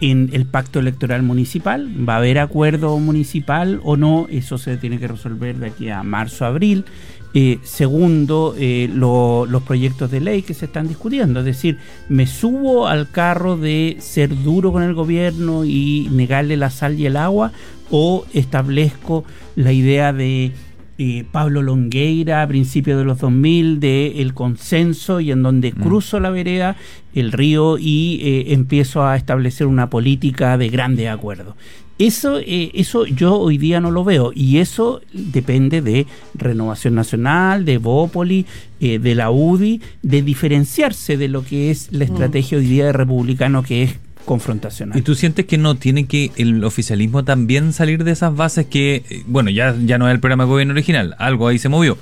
En 0.00 0.30
el 0.32 0.44
pacto 0.44 0.80
electoral 0.80 1.22
municipal, 1.22 1.88
¿va 2.06 2.14
a 2.14 2.18
haber 2.18 2.38
acuerdo 2.38 2.98
municipal 2.98 3.80
o 3.84 3.96
no? 3.96 4.26
Eso 4.30 4.58
se 4.58 4.76
tiene 4.76 4.98
que 4.98 5.08
resolver 5.08 5.56
de 5.56 5.68
aquí 5.68 5.88
a 5.88 6.02
marzo, 6.02 6.44
abril. 6.44 6.84
Eh, 7.32 7.58
segundo, 7.62 8.54
eh, 8.58 8.88
lo- 8.92 9.46
los 9.46 9.62
proyectos 9.62 10.10
de 10.10 10.20
ley 10.20 10.42
que 10.42 10.54
se 10.54 10.66
están 10.66 10.86
discutiendo. 10.88 11.40
Es 11.40 11.46
decir, 11.46 11.78
me 12.08 12.26
subo 12.26 12.86
al 12.86 13.10
carro 13.10 13.56
de 13.56 13.96
ser 14.00 14.42
duro 14.42 14.72
con 14.72 14.82
el 14.82 14.94
gobierno 14.94 15.64
y 15.64 16.08
negarle 16.12 16.56
la 16.56 16.70
sal 16.70 16.98
y 16.98 17.06
el 17.06 17.16
agua 17.16 17.50
o 17.90 18.24
establezco 18.34 19.24
la 19.56 19.72
idea 19.72 20.12
de 20.12 20.52
eh, 20.98 21.24
Pablo 21.30 21.62
Longueira 21.62 22.42
a 22.42 22.48
principios 22.48 22.98
de 22.98 23.04
los 23.04 23.18
2000 23.18 23.80
de 23.80 24.20
el 24.22 24.34
consenso 24.34 25.20
y 25.20 25.30
en 25.30 25.42
donde 25.42 25.72
cruzo 25.72 26.20
la 26.20 26.30
vereda, 26.30 26.76
el 27.14 27.32
río 27.32 27.78
y 27.78 28.20
eh, 28.22 28.52
empiezo 28.52 29.04
a 29.04 29.16
establecer 29.16 29.66
una 29.66 29.90
política 29.90 30.58
de 30.58 30.68
grandes 30.68 31.08
acuerdos. 31.08 31.54
Eso, 31.96 32.40
eh, 32.40 32.72
eso 32.74 33.06
yo 33.06 33.36
hoy 33.36 33.56
día 33.56 33.80
no 33.80 33.92
lo 33.92 34.02
veo 34.02 34.32
y 34.34 34.58
eso 34.58 35.00
depende 35.12 35.80
de 35.80 36.08
Renovación 36.34 36.96
Nacional, 36.96 37.64
de 37.64 37.78
Bópoli, 37.78 38.46
eh, 38.80 38.98
de 38.98 39.14
la 39.14 39.30
UDI, 39.30 39.80
de 40.02 40.22
diferenciarse 40.22 41.16
de 41.16 41.28
lo 41.28 41.44
que 41.44 41.70
es 41.70 41.92
la 41.92 42.02
estrategia 42.02 42.58
hoy 42.58 42.66
día 42.66 42.86
de 42.86 42.92
republicano 42.92 43.62
que 43.62 43.84
es 43.84 43.98
confrontacional. 44.24 44.98
¿Y 44.98 45.02
tú 45.02 45.14
sientes 45.14 45.44
que 45.46 45.58
no 45.58 45.74
tiene 45.76 46.06
que 46.06 46.30
el 46.36 46.64
oficialismo 46.64 47.24
también 47.24 47.72
salir 47.72 48.04
de 48.04 48.12
esas 48.12 48.34
bases 48.34 48.66
que, 48.66 49.04
eh, 49.08 49.22
bueno, 49.26 49.50
ya, 49.50 49.74
ya 49.84 49.98
no 49.98 50.08
es 50.08 50.14
el 50.14 50.20
programa 50.20 50.44
de 50.44 50.50
gobierno 50.50 50.72
original, 50.72 51.14
algo 51.18 51.48
ahí 51.48 51.58
se 51.58 51.68
movió? 51.68 51.98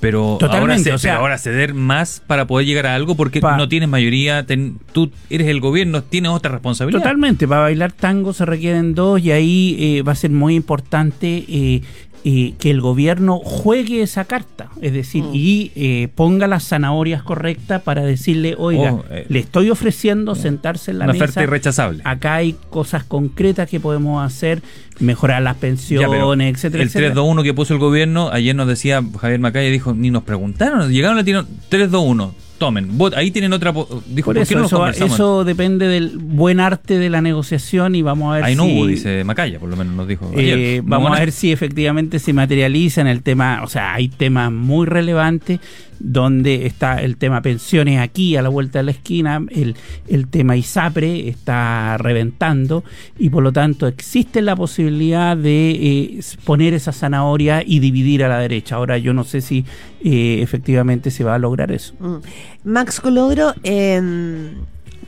Pero 0.00 0.38
ahora, 0.40 0.76
o 0.76 0.78
sea- 0.78 0.96
pero 0.98 1.14
ahora 1.18 1.36
ceder 1.36 1.74
más 1.74 2.22
para 2.26 2.46
poder 2.46 2.66
llegar 2.66 2.86
a 2.86 2.94
algo 2.94 3.16
porque 3.16 3.40
Pa- 3.42 3.58
no 3.58 3.68
tienes 3.68 3.86
mayoría, 3.86 4.46
ten- 4.46 4.78
tú 4.92 5.10
eres 5.28 5.46
el 5.48 5.60
gobierno, 5.60 6.02
tienes 6.02 6.30
otra 6.30 6.50
responsabilidad. 6.52 7.02
Totalmente, 7.02 7.46
para 7.46 7.60
bailar 7.60 7.92
tango 7.92 8.32
se 8.32 8.46
requieren 8.46 8.94
dos 8.94 9.20
y 9.20 9.30
ahí 9.30 9.76
eh, 9.78 10.02
va 10.02 10.12
a 10.12 10.14
ser 10.14 10.30
muy 10.30 10.54
importante 10.54 11.44
eh, 11.46 11.82
eh, 12.24 12.54
que 12.58 12.70
el 12.70 12.80
gobierno 12.80 13.38
juegue 13.38 14.02
esa 14.02 14.24
carta, 14.26 14.68
es 14.82 14.92
decir, 14.92 15.24
Mm. 15.24 15.30
y 15.34 15.72
eh, 15.74 16.08
ponga 16.14 16.46
las 16.46 16.64
zanahorias 16.68 17.22
correctas 17.22 17.80
para 17.82 18.02
decirle, 18.04 18.54
oiga, 18.58 18.92
Oh, 18.92 19.04
eh, 19.10 19.24
le 19.28 19.38
estoy 19.38 19.70
ofreciendo 19.70 20.34
sentarse 20.34 20.90
en 20.90 20.98
la 20.98 21.04
Una 21.04 21.12
mesa. 21.14 21.24
oferta 21.24 21.42
irrechazable. 21.44 22.02
Acá 22.04 22.34
hay 22.34 22.56
cosas 22.70 23.04
concretas 23.04 23.68
que 23.70 23.80
podemos 23.80 24.24
hacer, 24.24 24.62
mejorar 24.98 25.40
las 25.42 25.56
Ya, 25.56 25.60
pensiones, 25.60 26.08
pero 26.10 26.34
etcétera, 26.34 26.82
el 26.82 26.88
etcétera. 26.88 27.14
3-2-1 27.14 27.42
que 27.42 27.54
puso 27.54 27.72
el 27.74 27.80
gobierno, 27.80 28.28
ayer 28.30 28.54
nos 28.54 28.66
decía 28.68 29.02
Javier 29.18 29.40
Macaya, 29.40 29.70
dijo, 29.70 29.94
ni 29.94 30.10
nos 30.10 30.24
preguntaron, 30.24 30.90
llegaron 30.92 31.16
a 31.18 31.24
tirar 31.24 31.46
3-2-1, 31.70 32.32
tomen, 32.60 32.90
ahí 33.16 33.32
tienen 33.32 33.52
otra, 33.52 33.72
dijo, 33.72 33.96
Por 34.06 34.22
¿por, 34.22 34.38
eso, 34.38 34.48
qué 34.48 34.76
no 34.76 34.86
eso, 34.86 35.44
depende 35.44 35.88
del 35.88 36.18
buen 36.18 36.60
arte 36.60 36.98
de 36.98 37.10
la 37.10 37.20
negociación 37.20 37.96
y 37.96 38.02
vamos 38.02 38.30
a 38.30 38.36
ver 38.36 38.44
Ahí 38.44 38.54
no 38.54 38.64
si... 38.64 38.76
hubo, 38.76 38.86
dice 38.86 39.24
Macaya, 39.24 39.58
por 39.58 39.68
lo 39.68 39.76
menos 39.76 39.94
nos 39.94 40.06
dijo 40.06 40.30
Eh, 40.36 40.80
vamos 40.84 41.10
No, 41.10 41.16
a 41.16 41.18
ver 41.18 41.32
si 41.32 41.50
efectivamente 41.50 42.20
se 42.20 42.32
materializa 42.32 43.00
en 43.00 43.08
el 43.08 43.22
tema, 43.22 43.62
o 43.64 43.66
sea, 43.66 43.94
hay 43.94 44.08
temas 44.08 44.52
muy 44.52 44.86
relevantes 44.86 45.58
donde 46.00 46.66
está 46.66 47.00
el 47.02 47.16
tema 47.16 47.42
pensiones 47.42 48.00
aquí 48.00 48.34
a 48.36 48.42
la 48.42 48.48
vuelta 48.48 48.80
de 48.80 48.84
la 48.84 48.90
esquina, 48.90 49.44
el, 49.50 49.76
el 50.08 50.26
tema 50.28 50.56
ISAPRE 50.56 51.28
está 51.28 51.96
reventando 51.98 52.82
y 53.18 53.30
por 53.30 53.42
lo 53.42 53.52
tanto 53.52 53.86
existe 53.86 54.40
la 54.42 54.56
posibilidad 54.56 55.36
de 55.36 55.70
eh, 55.70 56.20
poner 56.44 56.74
esa 56.74 56.92
zanahoria 56.92 57.62
y 57.64 57.78
dividir 57.78 58.24
a 58.24 58.28
la 58.28 58.38
derecha. 58.38 58.76
Ahora 58.76 58.98
yo 58.98 59.12
no 59.12 59.24
sé 59.24 59.42
si 59.42 59.64
eh, 60.02 60.40
efectivamente 60.42 61.10
se 61.10 61.22
va 61.22 61.34
a 61.34 61.38
lograr 61.38 61.70
eso. 61.70 61.94
Mm. 62.00 62.16
Max 62.64 63.00
Colodro, 63.00 63.54
eh, 63.62 64.52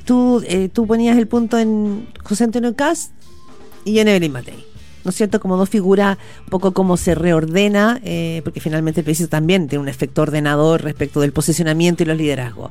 tú, 0.05 0.45
tú 0.73 0.87
ponías 0.87 1.17
el 1.17 1.27
punto 1.27 1.59
en 1.59 2.07
José 2.23 2.45
Antonio 2.45 2.77
Cast 2.77 3.13
y 3.85 3.99
en 3.99 4.09
Evelyn 4.09 4.33
Matei. 4.33 4.72
¿No 5.05 5.11
es 5.11 5.17
cierto? 5.17 5.41
Como 5.41 5.57
dos 5.57 5.69
figuras, 5.69 6.19
un 6.41 6.51
poco 6.51 6.73
como 6.73 6.97
se 6.97 7.15
reordena, 7.15 8.01
eh, 8.05 8.41
porque 8.45 8.61
finalmente 8.61 9.01
el 9.01 9.05
plebiscito 9.05 9.29
también 9.29 9.69
tiene 9.69 9.83
un 9.83 9.89
efecto 9.89 10.23
ordenador 10.23 10.83
respecto 10.83 11.21
del 11.21 11.33
posicionamiento 11.33 12.03
y 12.03 12.07
los 12.07 12.17
liderazgos. 12.17 12.71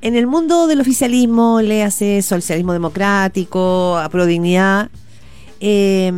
En 0.00 0.16
el 0.16 0.26
mundo 0.26 0.66
del 0.66 0.80
oficialismo, 0.80 1.62
le 1.62 1.82
hace 1.82 2.20
socialismo 2.22 2.72
democrático, 2.72 3.96
a 3.96 4.08
dignidad, 4.26 4.90
eh, 5.60 6.12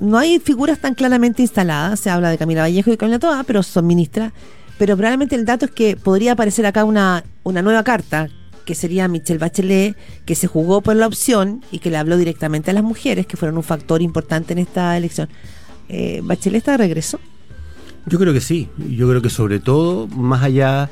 no 0.00 0.18
hay 0.18 0.38
figuras 0.38 0.78
tan 0.78 0.94
claramente 0.94 1.42
instaladas. 1.42 2.00
Se 2.00 2.10
habla 2.10 2.30
de 2.30 2.38
Camila 2.38 2.62
Vallejo 2.62 2.92
y 2.92 2.96
Camila 2.96 3.18
Toa, 3.18 3.44
pero 3.44 3.62
son 3.62 3.86
ministras. 3.86 4.32
Pero 4.78 4.96
probablemente 4.96 5.34
el 5.36 5.44
dato 5.44 5.66
es 5.66 5.70
que 5.70 5.96
podría 5.96 6.32
aparecer 6.32 6.66
acá 6.66 6.84
una, 6.84 7.24
una 7.44 7.62
nueva 7.62 7.84
carta, 7.84 8.28
que 8.64 8.74
sería 8.74 9.08
Michelle 9.08 9.38
Bachelet, 9.38 9.96
que 10.24 10.34
se 10.34 10.46
jugó 10.46 10.80
por 10.80 10.96
la 10.96 11.06
opción 11.06 11.62
y 11.70 11.78
que 11.80 11.90
le 11.90 11.96
habló 11.98 12.16
directamente 12.16 12.70
a 12.70 12.74
las 12.74 12.82
mujeres, 12.84 13.26
que 13.26 13.36
fueron 13.36 13.56
un 13.56 13.62
factor 13.64 14.00
importante 14.02 14.52
en 14.52 14.58
esta 14.58 14.96
elección. 14.96 15.28
Eh, 15.88 16.20
¿Bachelet 16.24 16.58
está 16.58 16.72
de 16.72 16.78
regreso? 16.78 17.20
Yo 18.06 18.18
creo 18.18 18.32
que 18.32 18.40
sí. 18.40 18.68
Yo 18.90 19.08
creo 19.08 19.22
que 19.22 19.30
sobre 19.30 19.60
todo, 19.60 20.06
más 20.08 20.42
allá 20.42 20.90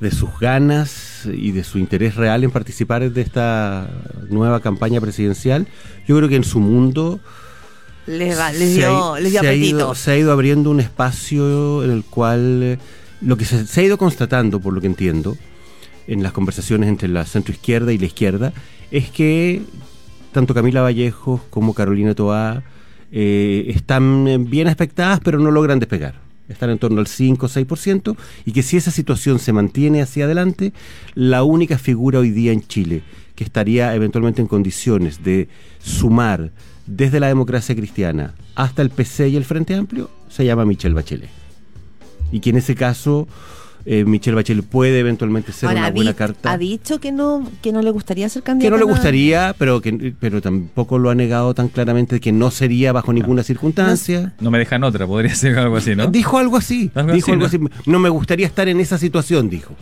de 0.00 0.10
sus 0.10 0.30
ganas 0.40 1.22
y 1.30 1.52
de 1.52 1.62
su 1.62 1.78
interés 1.78 2.14
real 2.16 2.42
en 2.42 2.50
participar 2.50 3.10
de 3.10 3.20
esta 3.20 3.90
nueva 4.30 4.60
campaña 4.60 4.98
presidencial, 5.00 5.66
yo 6.08 6.16
creo 6.16 6.28
que 6.28 6.36
en 6.36 6.44
su 6.44 6.58
mundo 6.58 7.20
Les, 8.06 8.38
va- 8.38 8.50
les 8.52 8.70
se 8.74 8.78
dio, 8.78 9.16
les 9.18 9.30
dio 9.32 9.40
se 9.42 9.48
ha 9.48 9.54
ido- 9.54 9.94
se 9.94 10.10
ha 10.12 10.16
ido 10.16 10.32
abriendo 10.32 10.70
un 10.70 10.80
espacio 10.80 11.84
en 11.84 11.90
el 11.90 12.02
cual 12.04 12.62
eh, 12.62 12.78
lo 13.20 13.36
que 13.36 13.44
se, 13.44 13.66
se 13.66 13.80
ha 13.80 13.84
ido 13.84 13.98
constatando, 13.98 14.58
por 14.58 14.72
lo 14.72 14.80
que 14.80 14.86
entiendo, 14.86 15.36
en 16.10 16.22
las 16.22 16.32
conversaciones 16.32 16.88
entre 16.88 17.08
la 17.08 17.24
centroizquierda 17.24 17.92
y 17.92 17.98
la 17.98 18.06
izquierda, 18.06 18.52
es 18.90 19.10
que 19.10 19.62
tanto 20.32 20.54
Camila 20.54 20.82
Vallejos 20.82 21.40
como 21.50 21.72
Carolina 21.72 22.14
Toá 22.14 22.62
eh, 23.12 23.64
están 23.68 24.46
bien 24.50 24.66
expectadas, 24.66 25.20
pero 25.20 25.38
no 25.38 25.50
logran 25.50 25.78
despegar. 25.78 26.16
Están 26.48 26.70
en 26.70 26.78
torno 26.78 27.00
al 27.00 27.06
5 27.06 27.46
o 27.46 27.48
6%, 27.48 28.16
y 28.44 28.52
que 28.52 28.62
si 28.62 28.76
esa 28.76 28.90
situación 28.90 29.38
se 29.38 29.52
mantiene 29.52 30.02
hacia 30.02 30.24
adelante, 30.24 30.72
la 31.14 31.44
única 31.44 31.78
figura 31.78 32.18
hoy 32.18 32.30
día 32.30 32.52
en 32.52 32.66
Chile 32.66 33.02
que 33.40 33.44
estaría 33.44 33.94
eventualmente 33.94 34.42
en 34.42 34.48
condiciones 34.48 35.22
de 35.22 35.48
sumar 35.78 36.50
desde 36.86 37.20
la 37.20 37.28
democracia 37.28 37.74
cristiana 37.74 38.34
hasta 38.54 38.82
el 38.82 38.90
PC 38.90 39.28
y 39.28 39.36
el 39.36 39.46
Frente 39.46 39.74
Amplio 39.74 40.10
se 40.28 40.44
llama 40.44 40.66
Michelle 40.66 40.94
Bachelet. 40.94 41.30
Y 42.32 42.40
que 42.40 42.50
en 42.50 42.56
ese 42.56 42.74
caso 42.74 43.28
eh, 43.92 44.04
Michelle 44.04 44.36
Bachelet 44.36 44.64
puede 44.64 45.00
eventualmente 45.00 45.50
ser 45.50 45.68
Ahora, 45.68 45.80
una 45.80 45.90
buena 45.90 46.14
carta. 46.14 46.52
Ha 46.52 46.56
dicho 46.56 47.00
que 47.00 47.10
no, 47.10 47.50
que 47.60 47.72
no 47.72 47.82
le 47.82 47.90
gustaría 47.90 48.28
ser 48.28 48.42
que 48.42 48.46
candidata. 48.46 48.70
no 48.70 48.78
le 48.78 48.84
gustaría, 48.84 49.52
pero 49.58 49.80
que 49.80 50.14
pero 50.20 50.40
tampoco 50.40 50.98
lo 51.00 51.10
ha 51.10 51.16
negado 51.16 51.54
tan 51.54 51.66
claramente 51.68 52.20
que 52.20 52.30
no 52.30 52.52
sería 52.52 52.92
bajo 52.92 53.12
ninguna 53.12 53.42
circunstancia. 53.42 54.32
No 54.40 54.52
me 54.52 54.58
dejan 54.58 54.84
otra, 54.84 55.08
podría 55.08 55.34
ser 55.34 55.58
algo 55.58 55.76
así, 55.76 55.96
¿no? 55.96 56.06
Dijo 56.06 56.38
algo 56.38 56.56
así, 56.56 56.90
Algo 56.94 57.12
dijo 57.14 57.24
así, 57.26 57.32
algo 57.32 57.42
¿no? 57.42 57.46
así. 57.48 57.58
No 57.90 57.98
me 57.98 58.08
gustaría 58.10 58.46
estar 58.46 58.68
en 58.68 58.78
esa 58.78 58.96
situación, 58.96 59.50
dijo. 59.50 59.74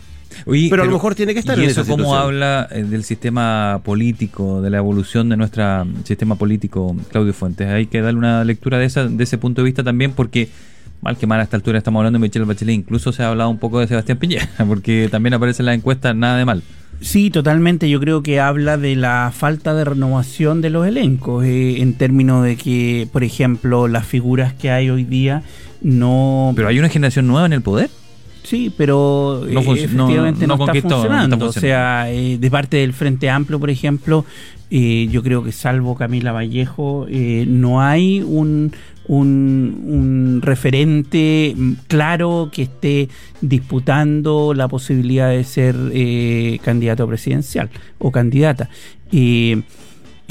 Oye, 0.45 0.67
Pero 0.71 0.83
a 0.83 0.85
lo 0.85 0.91
mejor 0.91 1.13
tiene 1.15 1.33
que 1.33 1.39
estar 1.39 1.57
¿Y 1.59 1.63
en 1.65 1.69
eso 1.69 1.81
esa 1.81 1.91
cómo 1.91 2.05
situación. 2.05 2.23
habla 2.27 2.67
eh, 2.71 2.83
del 2.83 3.03
sistema 3.03 3.81
político, 3.83 4.61
de 4.61 4.69
la 4.69 4.77
evolución 4.77 5.27
de 5.29 5.37
nuestro 5.37 5.85
sistema 6.03 6.35
político, 6.35 6.95
Claudio 7.11 7.33
Fuentes? 7.33 7.67
Hay 7.67 7.87
que 7.87 8.01
darle 8.01 8.17
una 8.17 8.43
lectura 8.43 8.77
de, 8.79 8.85
esa, 8.85 9.05
de 9.07 9.23
ese 9.23 9.37
punto 9.37 9.61
de 9.61 9.65
vista 9.65 9.83
también, 9.83 10.13
porque 10.13 10.49
mal 11.01 11.17
que 11.17 11.27
mal 11.27 11.39
a 11.39 11.43
esta 11.43 11.55
altura 11.57 11.77
estamos 11.77 11.99
hablando 11.99 12.19
de 12.19 12.21
Michelle 12.21 12.45
Bachelet, 12.45 12.75
incluso 12.75 13.11
se 13.11 13.23
ha 13.23 13.29
hablado 13.29 13.49
un 13.49 13.57
poco 13.57 13.79
de 13.79 13.87
Sebastián 13.87 14.17
Piñera, 14.17 14.47
porque 14.67 15.07
también 15.11 15.33
aparece 15.33 15.61
en 15.61 15.67
la 15.67 15.73
encuesta 15.73 16.13
nada 16.13 16.37
de 16.37 16.45
mal. 16.45 16.63
Sí, 17.01 17.29
totalmente. 17.29 17.89
Yo 17.89 18.01
creo 18.01 18.21
que 18.23 18.41
habla 18.41 18.75
de 18.77 18.97
la 18.97 19.31
falta 19.33 19.73
de 19.73 19.85
renovación 19.85 20.59
de 20.61 20.69
los 20.69 20.85
elencos, 20.85 21.45
eh, 21.45 21.81
en 21.81 21.93
términos 21.93 22.43
de 22.43 22.57
que, 22.57 23.07
por 23.13 23.23
ejemplo, 23.23 23.87
las 23.87 24.05
figuras 24.05 24.53
que 24.53 24.69
hay 24.69 24.89
hoy 24.89 25.05
día 25.05 25.43
no... 25.81 26.51
Pero 26.57 26.67
hay 26.67 26.77
una 26.77 26.89
generación 26.89 27.25
nueva 27.27 27.45
en 27.45 27.53
el 27.53 27.61
poder. 27.61 27.89
Sí, 28.43 28.73
pero 28.75 29.43
No 29.49 29.61
eh, 29.61 29.63
efectivamente 29.63 30.47
no- 30.47 30.55
está, 30.55 30.65
conquistó, 30.65 30.89
no 30.89 30.95
está 30.95 31.07
funcionando. 31.07 31.45
O 31.45 31.51
sea, 31.53 32.11
eh, 32.11 32.37
de 32.37 32.51
parte 32.51 32.77
del 32.77 32.93
Frente 32.93 33.29
Amplio, 33.29 33.59
por 33.59 33.69
ejemplo, 33.69 34.25
eh, 34.71 35.07
yo 35.11 35.23
creo 35.23 35.43
que 35.43 35.51
salvo 35.51 35.95
Camila 35.95 36.31
Vallejo, 36.31 37.05
eh, 37.09 37.45
no 37.47 37.81
hay 37.81 38.21
un, 38.21 38.73
un, 39.09 40.39
referente 40.41 41.55
claro 41.87 42.49
que 42.53 42.63
esté 42.63 43.09
disputando 43.41 44.53
la 44.53 44.67
posibilidad 44.67 45.29
de 45.29 45.43
ser 45.43 45.75
eh, 45.91 46.59
candidato 46.63 47.07
presidencial 47.07 47.69
o 47.97 48.11
candidata. 48.11 48.69
Eh, 49.11 49.61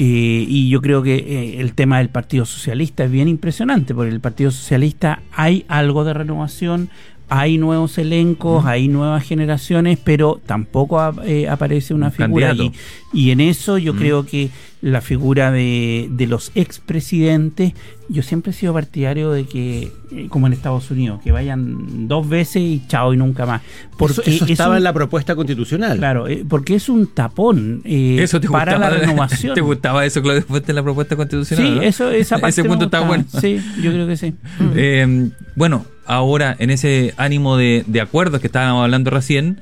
y 0.01 0.69
yo 0.69 0.81
creo 0.81 1.03
que 1.03 1.15
eh, 1.15 1.59
el 1.59 1.73
tema 1.73 1.97
del 1.97 2.07
Partido 2.07 2.45
Socialista 2.45 3.03
es 3.03 3.11
bien 3.11 3.27
impresionante, 3.27 3.93
porque 3.93 4.11
el 4.11 4.21
Partido 4.21 4.49
Socialista 4.49 5.21
hay 5.33 5.65
algo 5.67 6.05
de 6.05 6.13
renovación, 6.13 6.89
hay 7.29 7.57
nuevos 7.57 7.97
elencos, 7.97 8.65
hay 8.65 8.87
nuevas 8.87 9.23
generaciones, 9.23 9.99
pero 10.03 10.39
tampoco 10.45 10.99
eh, 11.23 11.47
aparece 11.47 11.93
una 11.93 12.07
Un 12.07 12.11
figura. 12.13 12.53
Y, 12.53 12.71
y 13.13 13.31
en 13.31 13.39
eso 13.39 13.77
yo 13.77 13.95
creo 13.95 14.25
que 14.25 14.49
la 14.81 15.01
figura 15.01 15.51
de, 15.51 16.07
de 16.11 16.25
los 16.27 16.51
expresidentes, 16.55 17.73
yo 18.07 18.23
siempre 18.23 18.51
he 18.51 18.53
sido 18.53 18.73
partidario 18.73 19.31
de 19.31 19.45
que, 19.45 19.91
eh, 20.11 20.27
como 20.29 20.47
en 20.47 20.53
Estados 20.53 20.89
Unidos, 20.89 21.19
que 21.23 21.31
vayan 21.31 22.07
dos 22.07 22.27
veces 22.27 22.61
y 22.61 22.81
chao 22.87 23.13
y 23.13 23.17
nunca 23.17 23.45
más. 23.45 23.61
Porque 23.97 24.21
eso, 24.21 24.45
es 24.45 24.51
estaba 24.51 24.71
un- 24.71 24.77
en 24.77 24.83
la 24.83 24.93
propuesta 24.93 25.35
constitucional. 25.35 25.97
Claro, 25.97 26.27
eh, 26.27 26.45
porque 26.47 26.75
es 26.75 26.87
un 26.89 27.07
tapón 27.07 27.81
eh, 27.85 28.17
Eso 28.21 28.39
te 28.39 28.47
para 28.49 28.73
gustaba, 28.75 28.93
la 28.95 28.99
renovación. 29.07 29.53
¿Te 29.53 29.61
gustaba 29.61 30.05
eso, 30.05 30.21
Claudio 30.21 30.43
en 30.67 30.75
la 30.75 30.83
propuesta 30.83 31.15
constitucional? 31.15 31.65
Sí, 31.67 31.75
no? 31.75 31.81
eso, 31.81 32.09
esa 32.11 32.37
parte 32.39 32.61
Ese 32.61 32.63
punto 32.63 32.85
está 32.85 33.01
bueno. 33.01 33.25
Sí, 33.39 33.59
yo 33.81 33.91
creo 33.91 34.07
que 34.07 34.17
sí. 34.17 34.33
Eh, 34.75 35.29
bueno, 35.55 35.85
ahora 36.09 36.55
en 36.59 36.71
ese 36.71 37.13
ánimo 37.17 37.55
de, 37.55 37.83
de 37.87 38.01
acuerdos 38.01 38.41
que 38.41 38.47
estábamos 38.47 38.83
hablando 38.83 39.11
recién, 39.11 39.61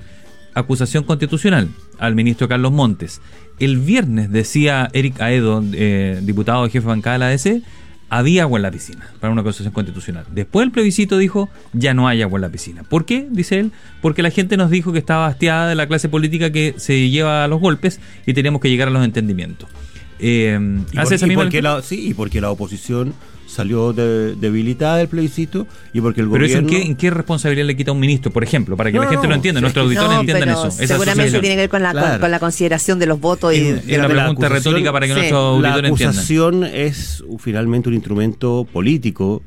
acusación 0.54 1.04
constitucional 1.04 1.68
al 2.00 2.16
ministro 2.16 2.48
Carlos 2.48 2.72
Montes. 2.72 3.22
El 3.60 3.78
viernes 3.78 4.32
decía 4.32 4.88
Eric 4.94 5.20
Aedo, 5.22 5.64
eh, 5.74 6.20
diputado 6.24 6.66
y 6.66 6.70
jefe 6.70 6.86
de 6.86 6.88
bancada 6.88 7.14
de 7.16 7.20
la 7.20 7.28
ADC, 7.28 7.64
había 8.10 8.44
agua 8.44 8.58
en 8.60 8.64
la 8.64 8.72
piscina 8.72 9.10
para 9.20 9.34
una 9.34 9.42
acusación 9.42 9.74
constitucional. 9.74 10.26
Después 10.32 10.64
el 10.66 10.72
plebiscito 10.72 11.18
dijo, 11.18 11.50
ya 11.74 11.94
no 11.94 12.08
hay 12.08 12.22
agua 12.22 12.38
en 12.38 12.42
la 12.44 12.50
piscina. 12.50 12.84
¿Por 12.84 13.04
qué? 13.06 13.28
Dice 13.30 13.60
él, 13.60 13.72
porque 14.02 14.24
la 14.24 14.30
gente 14.32 14.56
nos 14.56 14.70
dijo 14.72 14.94
que 14.94 15.00
estaba 15.00 15.28
hastiada 15.28 15.68
de 15.68 15.76
la 15.76 15.88
clase 15.88 16.08
política 16.08 16.50
que 16.52 16.76
se 16.78 17.10
lleva 17.10 17.44
a 17.44 17.48
los 17.50 17.60
golpes 17.60 18.00
y 18.26 18.34
teníamos 18.34 18.62
que 18.62 18.70
llegar 18.70 18.88
a 18.88 18.92
los 18.92 19.04
entendimientos. 19.04 19.68
Eh, 20.20 20.58
Y, 20.94 20.98
hace 20.98 21.04
por- 21.10 21.14
esa 21.16 21.26
y 21.26 21.30
misma 21.30 21.44
porque 21.44 21.62
la, 21.62 21.82
sí, 21.82 22.08
y 22.10 22.14
porque 22.14 22.40
la 22.40 22.50
oposición 22.52 23.14
salió 23.48 23.94
de- 23.94 24.36
debilitada 24.36 24.98
del 24.98 25.08
plebiscito 25.08 25.66
y 25.94 26.02
porque 26.02 26.22
el 26.22 26.30
Pero 26.30 26.46
eso, 26.46 26.58
¿en 26.60 26.66
gobierno... 26.66 26.84
qué, 26.86 26.92
¿en 26.92 26.96
qué 26.98 27.10
responsabilidad 27.10 27.66
le 27.66 27.76
quita 27.76 27.92
a 27.92 27.94
un 27.94 28.00
ministro, 28.00 28.32
por 28.32 28.44
ejemplo? 28.44 28.78
Para 28.78 28.92
que 28.92 28.98
No, 28.98 29.04
la 29.04 29.10
gente 29.10 29.24
no, 29.24 29.30
lo 29.30 29.36
entienda, 29.36 29.62
nuestros 29.62 29.84
es 29.92 29.98
auditores 29.98 30.12
No, 30.14 30.20
entiendan 30.22 30.50
pero 30.56 30.68
eso. 30.68 30.88
seguramente 30.88 31.40
tiene 31.40 31.56
que 31.56 31.62
ver 31.62 31.70
con 31.70 31.82
la, 31.82 31.92
con- 31.94 32.02
Claro. 32.02 32.20
con 32.20 32.32
la 32.32 32.40
consideración 32.40 33.00
de 33.00 33.06
los 33.08 33.20
votos 33.20 33.54
y 33.56 33.58
Es- 33.58 33.86
lo 33.88 33.94
una 33.96 34.08
la 34.08 34.08
pregunta 34.26 34.50
retórica 34.50 34.92
para 34.92 35.08
que 35.08 35.14
sí. 35.14 35.20
nuestros 35.20 35.62
La 35.62 35.70
auditores 35.70 35.90
entiendan. 35.92 36.16
acusación 36.16 36.64
es 36.66 37.24
finalmente 37.40 37.90
un 37.90 37.96
instrumento 37.96 38.68
político 38.72 39.42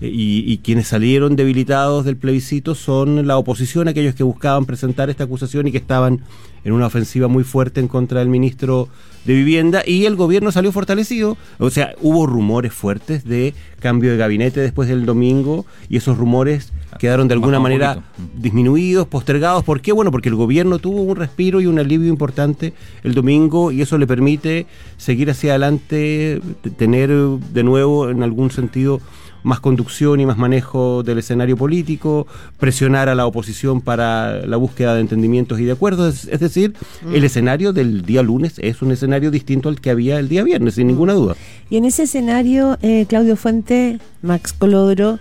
y, 0.00 0.50
y 0.52 0.58
quienes 0.58 0.88
salieron 0.88 1.36
debilitados 1.36 2.04
del 2.04 2.16
plebiscito 2.16 2.74
son 2.74 3.26
la 3.26 3.36
oposición, 3.36 3.88
aquellos 3.88 4.14
que 4.14 4.22
buscaban 4.22 4.66
presentar 4.66 5.10
esta 5.10 5.24
acusación 5.24 5.66
y 5.68 5.72
que 5.72 5.78
estaban 5.78 6.22
en 6.64 6.72
una 6.72 6.86
ofensiva 6.86 7.28
muy 7.28 7.44
fuerte 7.44 7.80
en 7.80 7.88
contra 7.88 8.20
del 8.20 8.28
ministro 8.28 8.88
de 9.24 9.34
Vivienda 9.34 9.82
y 9.86 10.04
el 10.04 10.16
gobierno 10.16 10.52
salió 10.52 10.72
fortalecido. 10.72 11.36
O 11.58 11.70
sea, 11.70 11.94
hubo 12.00 12.26
rumores 12.26 12.72
fuertes 12.72 13.24
de 13.24 13.54
cambio 13.80 14.10
de 14.10 14.16
gabinete 14.16 14.60
después 14.60 14.88
del 14.88 15.06
domingo 15.06 15.66
y 15.88 15.96
esos 15.96 16.16
rumores 16.16 16.72
quedaron 16.98 17.28
de 17.28 17.34
alguna 17.34 17.60
manera 17.60 17.94
poquito. 17.94 18.40
disminuidos, 18.40 19.06
postergados. 19.06 19.64
¿Por 19.64 19.80
qué? 19.80 19.92
Bueno, 19.92 20.10
porque 20.10 20.28
el 20.28 20.34
gobierno 20.34 20.78
tuvo 20.78 21.02
un 21.02 21.16
respiro 21.16 21.60
y 21.60 21.66
un 21.66 21.78
alivio 21.78 22.08
importante 22.08 22.72
el 23.02 23.14
domingo 23.14 23.72
y 23.72 23.82
eso 23.82 23.98
le 23.98 24.06
permite 24.06 24.66
seguir 24.96 25.30
hacia 25.30 25.52
adelante, 25.52 26.40
tener 26.76 27.10
eh, 27.10 27.38
de 27.52 27.62
nuevo 27.62 28.10
en 28.10 28.22
algún 28.22 28.50
sentido 28.50 29.00
más 29.44 29.60
conducción 29.60 30.18
y 30.18 30.26
más 30.26 30.36
manejo 30.36 31.04
del 31.04 31.18
escenario 31.18 31.56
político, 31.56 32.26
presionar 32.58 33.08
a 33.08 33.14
la 33.14 33.26
oposición 33.26 33.80
para 33.80 34.44
la 34.46 34.56
búsqueda 34.56 34.94
de 34.94 35.02
entendimientos 35.02 35.60
y 35.60 35.64
de 35.64 35.72
acuerdos. 35.72 36.24
Es, 36.24 36.40
decir, 36.40 36.74
el 37.12 37.22
escenario 37.22 37.72
del 37.72 38.02
día 38.02 38.22
lunes 38.22 38.54
es 38.58 38.82
un 38.82 38.90
escenario 38.90 39.30
distinto 39.30 39.68
al 39.68 39.80
que 39.80 39.90
había 39.90 40.18
el 40.18 40.28
día 40.28 40.42
viernes, 40.42 40.74
sin 40.74 40.88
ninguna 40.88 41.12
duda. 41.12 41.36
Y 41.70 41.76
en 41.76 41.84
ese 41.84 42.04
escenario, 42.04 42.78
eh, 42.82 43.06
Claudio 43.08 43.36
Fuente, 43.36 44.00
Max 44.22 44.52
Colodro, 44.52 45.20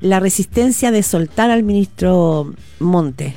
la 0.00 0.20
resistencia 0.20 0.90
de 0.90 1.02
soltar 1.02 1.50
al 1.50 1.62
ministro 1.62 2.54
Monte, 2.78 3.34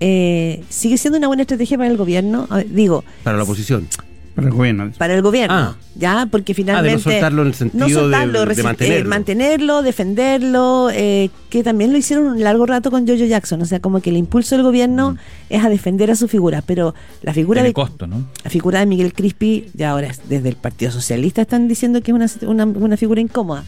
eh, 0.00 0.64
¿sigue 0.68 0.98
siendo 0.98 1.18
una 1.18 1.28
buena 1.28 1.42
estrategia 1.42 1.78
para 1.78 1.88
el 1.88 1.96
gobierno? 1.96 2.48
Digo, 2.66 3.04
Para 3.22 3.36
la 3.36 3.44
oposición. 3.44 3.86
Pero 4.34 4.50
bueno, 4.54 4.90
para 4.96 5.14
el 5.14 5.20
gobierno, 5.20 5.54
Ah. 5.54 5.76
¿ya? 5.94 6.26
Porque 6.30 6.54
finalmente... 6.54 6.98
soltarlo 7.02 7.42
en 7.42 7.48
el 7.48 7.54
sentido 7.54 8.08
de- 8.08 8.16
de 8.16 8.38
resi- 8.46 8.58
eh, 8.60 8.62
mantenerlo. 8.62 9.08
mantenerlo, 9.10 9.82
defenderlo, 9.82 10.88
eh, 10.92 11.28
que 11.50 11.62
también 11.62 11.92
lo 11.92 11.98
hicieron 11.98 12.26
un 12.26 12.42
largo 12.42 12.64
rato 12.64 12.90
con 12.90 13.06
Jojo 13.06 13.24
Jackson, 13.26 13.60
o 13.60 13.64
sea, 13.66 13.80
como 13.80 14.00
que 14.00 14.08
el 14.10 14.16
impulso 14.16 14.54
del 14.56 14.64
gobierno 14.64 15.16
es 15.50 15.62
a 15.62 15.68
defender 15.68 16.10
a 16.10 16.16
su 16.16 16.28
figura, 16.28 16.62
pero 16.66 16.94
la 17.22 17.34
figura 17.34 17.58
Tiene 17.60 17.68
de... 17.68 17.74
costo, 17.74 18.06
¿no? 18.06 18.26
La 18.42 18.50
figura 18.50 18.80
de 18.80 18.86
Miguel 18.86 19.12
Crispi, 19.12 19.66
ya 19.74 19.90
ahora 19.90 20.06
es- 20.08 20.20
desde 20.28 20.48
el 20.48 20.56
Partido 20.56 20.90
Socialista 20.92 21.42
están 21.42 21.68
diciendo 21.68 22.00
que 22.00 22.10
es 22.12 22.14
una, 22.14 22.50
una, 22.50 22.64
una 22.64 22.96
figura 22.96 23.20
incómoda. 23.20 23.64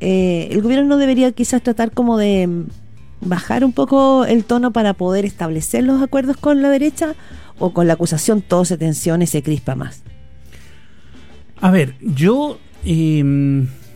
Eh, 0.00 0.48
el 0.50 0.62
gobierno 0.62 0.86
no 0.88 0.96
debería 0.96 1.30
quizás 1.32 1.62
tratar 1.62 1.92
como 1.92 2.16
de 2.18 2.46
mm, 2.46 2.64
bajar 3.20 3.64
un 3.64 3.72
poco 3.72 4.24
el 4.24 4.44
tono 4.44 4.72
para 4.72 4.94
poder 4.94 5.24
establecer 5.24 5.84
los 5.84 6.02
acuerdos 6.02 6.36
con 6.36 6.62
la 6.62 6.70
derecha 6.70 7.14
o 7.58 7.72
con 7.72 7.86
la 7.86 7.94
acusación 7.94 8.40
todo 8.42 8.64
se 8.64 8.78
tensiona 8.78 9.24
y 9.24 9.26
se 9.26 9.42
crispa 9.42 9.74
más. 9.74 10.02
a 11.60 11.70
ver, 11.70 11.94
yo 12.00 12.58
eh, 12.84 13.22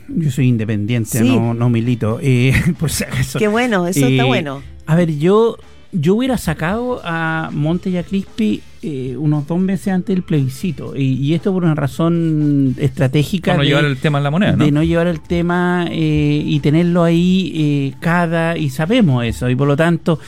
yo 0.09 0.31
soy 0.31 0.49
independiente, 0.49 1.19
Sí. 1.21 1.25
no, 1.37 1.55
no 1.55 1.71
milito, 1.71 2.19
eh, 2.21 2.53
por 2.79 2.91
si 2.91 3.05
acaso. 3.05 3.39
Qué 3.39 3.49
bueno, 3.49 3.87
eso 3.87 4.07
está 4.07 4.23
Eh, 4.23 4.27
bueno. 4.27 4.63
A 4.87 4.95
ver, 4.97 5.17
yo 5.17 5.57
yo 5.95 6.17
hubiera 6.17 6.37
sacado 6.39 7.01
a 7.05 7.51
Monte 7.53 7.91
y 7.91 7.97
a 7.97 8.03
Crispi 8.03 8.61
eh, 8.83 9.17
unos 9.19 9.47
dos 9.47 9.59
meses 9.59 9.89
antes 9.89 10.15
del 10.15 10.23
plebiscito 10.25 10.95
y, 10.97 11.15
y 11.15 11.35
esto 11.35 11.53
por 11.53 11.65
una 11.65 11.75
razón 11.75 12.75
estratégica 12.79 13.53
Para 13.53 13.57
no 13.59 13.63
de- 13.63 13.69
llevar 13.69 13.85
el 13.87 13.97
tema 13.97 14.19
en 14.19 14.25
la 14.25 14.31
moneda, 14.31 14.53
¿no? 14.57 14.65
de 14.65 14.73
no 14.73 14.83
llevar 14.83 15.07
el 15.07 15.21
tema 15.21 15.87
eh, 15.91 16.43
y 16.45 16.61
tenerlo 16.61 17.03
ahí 17.05 17.53
eh, 17.55 17.95
cada 18.01 18.59
y 18.59 18.69
sabemos 18.71 19.25
eso 19.25 19.49
y 19.49 19.57
por 19.57 19.69
lo 19.69 19.77
tanto 19.77 20.19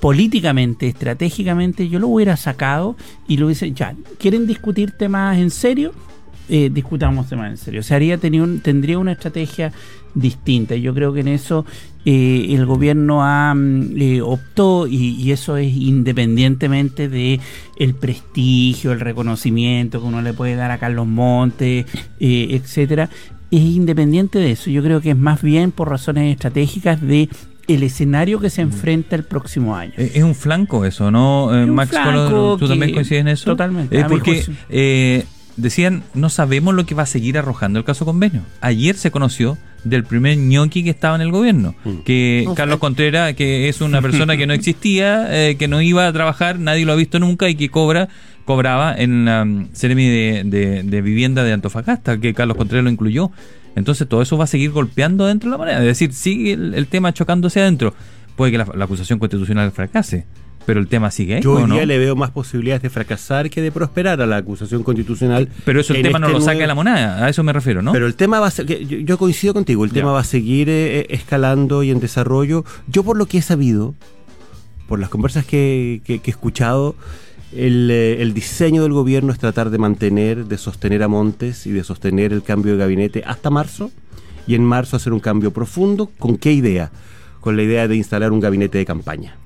políticamente, 0.00 0.88
estratégicamente, 0.88 1.88
yo 1.88 2.00
lo 2.00 2.08
hubiera 2.08 2.36
sacado 2.36 2.96
y 3.28 3.36
lo 3.36 3.46
hubiese, 3.46 3.70
ya, 3.72 3.94
¿quieren 4.18 4.48
discutir 4.48 4.90
temas 4.90 5.38
en 5.38 5.50
serio? 5.50 5.92
Eh, 6.48 6.70
discutamos 6.74 7.28
temas 7.28 7.50
en 7.52 7.56
serio. 7.56 7.80
O 7.80 7.82
sea, 7.84 7.96
haría, 7.98 8.18
tenía 8.18 8.42
un, 8.42 8.58
tendría 8.60 8.98
una 8.98 9.12
estrategia 9.12 9.72
distinta. 10.14 10.76
Yo 10.76 10.94
creo 10.94 11.12
que 11.12 11.20
en 11.20 11.28
eso 11.28 11.64
eh, 12.04 12.46
el 12.50 12.66
gobierno 12.66 13.22
ha 13.22 13.54
mm, 13.54 14.00
eh, 14.00 14.22
optó 14.22 14.86
y, 14.86 15.14
y, 15.20 15.32
eso 15.32 15.56
es 15.56 15.72
independientemente 15.72 17.08
de 17.08 17.40
el 17.78 17.94
prestigio, 17.94 18.92
el 18.92 19.00
reconocimiento 19.00 20.00
que 20.00 20.06
uno 20.06 20.22
le 20.22 20.32
puede 20.32 20.56
dar 20.56 20.70
a 20.70 20.78
Carlos 20.78 21.06
Montes, 21.06 21.86
eh, 22.20 22.48
etcétera. 22.50 23.08
Es 23.50 23.60
independiente 23.60 24.38
de 24.38 24.52
eso. 24.52 24.70
Yo 24.70 24.82
creo 24.82 25.00
que 25.00 25.10
es 25.10 25.16
más 25.16 25.42
bien 25.42 25.72
por 25.72 25.90
razones 25.90 26.32
estratégicas 26.32 27.00
de 27.00 27.28
el 27.68 27.82
escenario 27.82 28.40
que 28.40 28.50
se 28.50 28.62
enfrenta 28.62 29.16
el 29.16 29.24
próximo 29.24 29.76
año. 29.76 29.92
Es 29.96 30.22
un 30.22 30.34
flanco 30.34 30.84
eso, 30.84 31.10
¿no? 31.10 31.54
Es 31.56 31.68
un 31.68 31.74
Max, 31.74 31.92
¿tú 32.58 32.68
también 32.68 32.92
coincides 32.92 33.20
en 33.20 33.28
eso? 33.28 33.44
totalmente. 33.50 33.98
Eh, 33.98 34.04
porque 34.08 34.44
eh, 34.68 35.24
decían, 35.56 36.02
no 36.14 36.28
sabemos 36.28 36.74
lo 36.74 36.86
que 36.86 36.94
va 36.94 37.04
a 37.04 37.06
seguir 37.06 37.38
arrojando 37.38 37.78
el 37.78 37.84
caso 37.84 38.04
convenio. 38.04 38.42
Ayer 38.60 38.96
se 38.96 39.10
conoció 39.10 39.58
del 39.84 40.04
primer 40.04 40.36
ñoqui 40.38 40.84
que 40.84 40.90
estaba 40.90 41.16
en 41.16 41.22
el 41.22 41.30
gobierno, 41.32 41.74
Mm. 41.84 41.96
que 42.04 42.44
Uf. 42.46 42.56
Carlos 42.56 42.78
Contreras, 42.78 43.34
que 43.34 43.68
es 43.68 43.80
una 43.80 44.00
persona 44.00 44.36
que 44.36 44.46
no 44.46 44.52
existía, 44.54 45.26
eh, 45.30 45.56
que 45.58 45.66
no 45.68 45.80
iba 45.82 46.06
a 46.06 46.12
trabajar, 46.12 46.58
nadie 46.58 46.84
lo 46.84 46.92
ha 46.92 46.96
visto 46.96 47.18
nunca 47.18 47.48
y 47.48 47.54
que 47.56 47.68
cobra 47.68 48.08
cobraba 48.44 48.94
en 48.96 49.24
la 49.24 49.42
um, 49.42 49.68
Seremi 49.72 50.08
de, 50.08 50.42
de- 50.44 50.82
de 50.82 51.02
vivienda 51.02 51.44
de 51.44 51.52
Antofagasta, 51.52 52.18
que 52.18 52.34
Carlos 52.34 52.56
Contreras 52.56 52.82
lo 52.84 52.90
incluyó. 52.90 53.30
Entonces 53.76 54.06
todo 54.08 54.20
eso 54.20 54.36
va 54.36 54.44
a 54.44 54.48
seguir 54.48 54.70
golpeando 54.72 55.26
dentro 55.26 55.48
de 55.48 55.52
la 55.52 55.58
moneda. 55.58 55.78
Es 55.78 55.84
decir, 55.84 56.12
sigue 56.12 56.52
el, 56.52 56.74
el 56.74 56.86
tema 56.88 57.12
chocándose 57.14 57.60
adentro. 57.60 57.94
Puede 58.36 58.50
que 58.52 58.58
la, 58.58 58.66
la 58.74 58.84
acusación 58.84 59.18
constitucional 59.18 59.70
fracase, 59.72 60.26
pero 60.66 60.80
el 60.80 60.86
tema 60.88 61.10
sigue. 61.10 61.40
Yo 61.40 61.54
hoy 61.54 61.62
¿o 61.62 61.66
no? 61.66 61.74
día 61.74 61.86
le 61.86 61.98
veo 61.98 62.14
más 62.16 62.30
posibilidades 62.30 62.82
de 62.82 62.90
fracasar 62.90 63.50
que 63.50 63.60
de 63.60 63.72
prosperar 63.72 64.20
a 64.20 64.26
la 64.26 64.36
acusación 64.36 64.82
constitucional. 64.82 65.48
Pero 65.64 65.80
eso 65.80 65.92
el 65.94 66.02
tema 66.02 66.18
no 66.18 66.26
este 66.28 66.38
lo 66.38 66.44
saca 66.44 66.52
de 66.52 66.56
nuevo- 66.58 66.68
la 66.68 66.74
moneda, 66.74 67.24
a 67.24 67.28
eso 67.28 67.42
me 67.42 67.52
refiero, 67.52 67.82
¿no? 67.82 67.92
Pero 67.92 68.06
el 68.06 68.14
tema 68.14 68.38
va 68.40 68.46
a 68.46 68.50
ser, 68.50 68.66
yo, 68.66 69.18
coincido 69.18 69.54
contigo, 69.54 69.84
el 69.84 69.90
Ya. 69.90 69.94
tema 69.94 70.12
va 70.12 70.20
a 70.20 70.24
seguir 70.24 70.68
eh, 70.68 71.06
escalando 71.10 71.82
y 71.82 71.90
en 71.90 72.00
desarrollo. 72.00 72.64
Yo 72.86 73.02
por 73.02 73.16
lo 73.16 73.26
que 73.26 73.38
he 73.38 73.42
sabido, 73.42 73.94
por 74.88 74.98
las 75.00 75.08
conversas 75.08 75.44
que, 75.44 76.00
que- 76.04 76.20
que 76.20 76.30
he 76.30 76.34
escuchado, 76.34 76.94
el, 77.54 77.90
eh, 77.90 78.22
el 78.22 78.32
diseño 78.32 78.82
del 78.82 78.92
gobierno 78.92 79.32
es 79.32 79.38
tratar 79.38 79.68
de 79.70 79.78
mantener, 79.78 80.46
de 80.46 80.58
sostener 80.58 81.02
a 81.02 81.08
Montes 81.08 81.66
y 81.66 81.70
de 81.72 81.84
sostener 81.84 82.32
el 82.32 82.42
cambio 82.42 82.72
de 82.72 82.78
gabinete 82.78 83.22
hasta 83.26 83.50
marzo 83.50 83.90
y 84.46 84.54
en 84.54 84.64
marzo 84.64 84.96
hacer 84.96 85.12
un 85.12 85.20
cambio 85.20 85.50
profundo. 85.52 86.10
¿Con 86.18 86.36
qué 86.38 86.52
idea? 86.52 86.90
Con 87.40 87.56
la 87.56 87.62
idea 87.62 87.88
de 87.88 87.96
instalar 87.96 88.32
un 88.32 88.40
gabinete 88.40 88.78
de 88.78 88.86
campaña. 88.86 89.36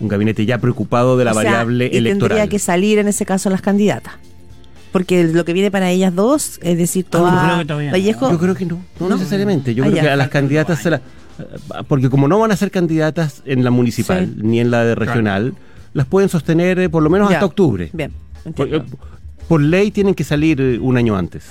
Un 0.00 0.08
gabinete 0.08 0.44
ya 0.44 0.58
preocupado 0.58 1.16
de 1.16 1.24
la 1.24 1.30
O 1.32 1.34
sea, 1.34 1.44
variable 1.44 1.90
y 1.92 1.96
electoral. 1.96 2.28
tendría 2.36 2.48
que 2.48 2.58
salir 2.58 2.98
en 2.98 3.08
ese 3.08 3.24
caso 3.24 3.48
las 3.50 3.62
candidatas. 3.62 4.14
Porque 4.92 5.24
lo 5.24 5.44
que 5.44 5.52
viene 5.52 5.70
para 5.70 5.90
ellas 5.90 6.14
dos, 6.14 6.58
es 6.62 6.78
decir, 6.78 7.04
Ah, 7.08 7.10
toda 7.10 7.64
no. 7.64 7.76
Vallejo, 7.90 8.30
Yo 8.30 8.38
creo 8.38 8.54
que 8.54 8.64
no, 8.66 8.80
no, 9.00 9.08
¿No? 9.08 9.16
necesariamente. 9.16 9.74
Yo 9.74 9.84
Ah, 9.84 9.86
creo 9.86 9.96
ya. 9.96 10.02
que 10.02 10.10
a 10.10 10.16
las 10.16 10.28
candidatas 10.28 10.80
se 10.82 10.90
la- 10.90 11.00
Porque 11.88 12.08
como 12.08 12.28
no 12.28 12.38
van 12.38 12.50
a 12.52 12.56
ser 12.56 12.70
candidatas 12.70 13.42
en 13.44 13.62
la 13.62 13.70
municipal 13.70 14.24
Sí. 14.26 14.40
ni 14.42 14.58
en 14.60 14.70
la 14.70 14.84
de 14.84 14.94
regional, 14.94 15.54
las 15.92 16.06
pueden 16.06 16.30
sostener 16.30 16.78
eh, 16.78 16.88
por 16.88 17.02
lo 17.02 17.10
menos 17.10 17.28
Ya. 17.28 17.36
hasta 17.36 17.46
octubre. 17.46 17.90
Bien, 17.92 18.10
Por, 18.54 18.66
entiendo. 18.68 18.76
eh, 18.94 18.96
por 19.46 19.60
ley 19.60 19.90
tienen 19.90 20.14
que 20.14 20.24
salir 20.24 20.60
eh, 20.62 20.78
un 20.78 20.96
año 20.96 21.14
antes. 21.14 21.44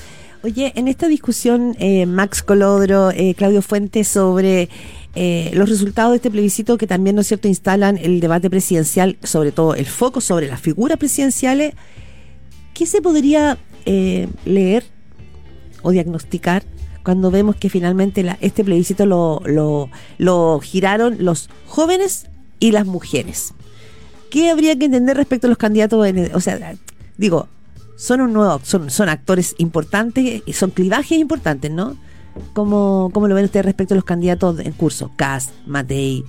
Oye, 0.43 0.71
en 0.75 0.88
esta 0.88 1.08
discusión, 1.08 1.75
eh, 1.79 2.05
Max 2.08 2.41
Colodro, 2.43 3.12
eh, 3.12 3.36
Claudio 3.38 3.62
Fuentes, 3.62 4.08
sobre 4.08 4.69
eh, 5.15 5.51
los 5.54 5.69
resultados 5.69 6.12
de 6.12 6.17
este 6.17 6.30
plebiscito 6.32 6.78
que 6.78 6.88
también, 6.88 7.15
¿no 7.15 7.21
es 7.21 7.28
cierto?, 7.28 7.47
instalan 7.47 7.97
el 7.97 8.19
debate 8.19 8.49
presidencial, 8.49 9.17
sobre 9.23 9.51
todo 9.51 9.73
el 9.73 9.86
foco 9.86 10.19
sobre 10.21 10.47
las 10.47 10.60
figuras 10.60 10.97
presidenciales, 10.97 11.73
¿qué 12.73 12.86
se 12.86 13.01
podría 13.01 13.58
eh, 13.86 14.28
leer 14.43 14.84
o 15.84 15.91
diagnosticar 15.91 16.63
cuando 17.04 17.32
vemos 17.32 17.56
que 17.56 17.69
finalmente 17.69 18.25
este 18.41 18.63
plebiscito 18.63 19.06
lo, 19.06 19.41
lo, 20.17 20.60
giraron 20.60 21.17
los 21.23 21.49
jóvenes 21.65 22.28
y 22.60 22.71
las 22.71 22.86
mujeres? 22.86 23.54
¿Qué 24.30 24.49
habría 24.49 24.78
que 24.78 24.86
entender 24.86 25.15
respecto 25.15 25.47
a 25.47 25.49
los 25.49 25.58
candidatos? 25.58 26.06
En 26.08 26.17
el- 26.17 26.36
o 26.36 26.41
sea, 26.41 26.75
digo, 27.17 27.47
son 27.95 28.19
un 28.19 28.34
nuevo, 28.34 28.60
son, 28.63 28.89
son 28.89 29.08
actores 29.08 29.56
importantes 29.60 30.41
son 30.51 30.71
clivajes 30.71 31.17
importantes, 31.17 31.71
¿no? 31.71 31.95
¿Cómo, 32.54 33.10
¿Cómo 33.13 33.28
lo 33.28 33.36
ven 33.36 33.45
ustedes 33.45 33.65
respecto 33.65 33.93
a 33.93 33.95
los 33.95 34.04
candidatos 34.04 34.60
en 34.60 34.71
curso? 34.74 35.12
Cast, 35.15 35.52
Matei, 35.65 36.24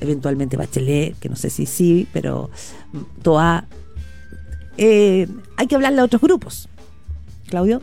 eventualmente 0.00 0.56
Bachelet, 0.56 1.18
que 1.18 1.28
no 1.28 1.36
sé 1.36 1.50
si 1.50 1.66
sí, 1.66 2.08
pero 2.12 2.50
mm, 2.92 3.22
Toa. 3.22 3.66
Eh, 4.78 5.28
hay 5.56 5.66
que 5.66 5.74
hablarle 5.74 6.00
a 6.00 6.04
otros 6.04 6.22
grupos. 6.22 6.68
Claudio. 7.46 7.82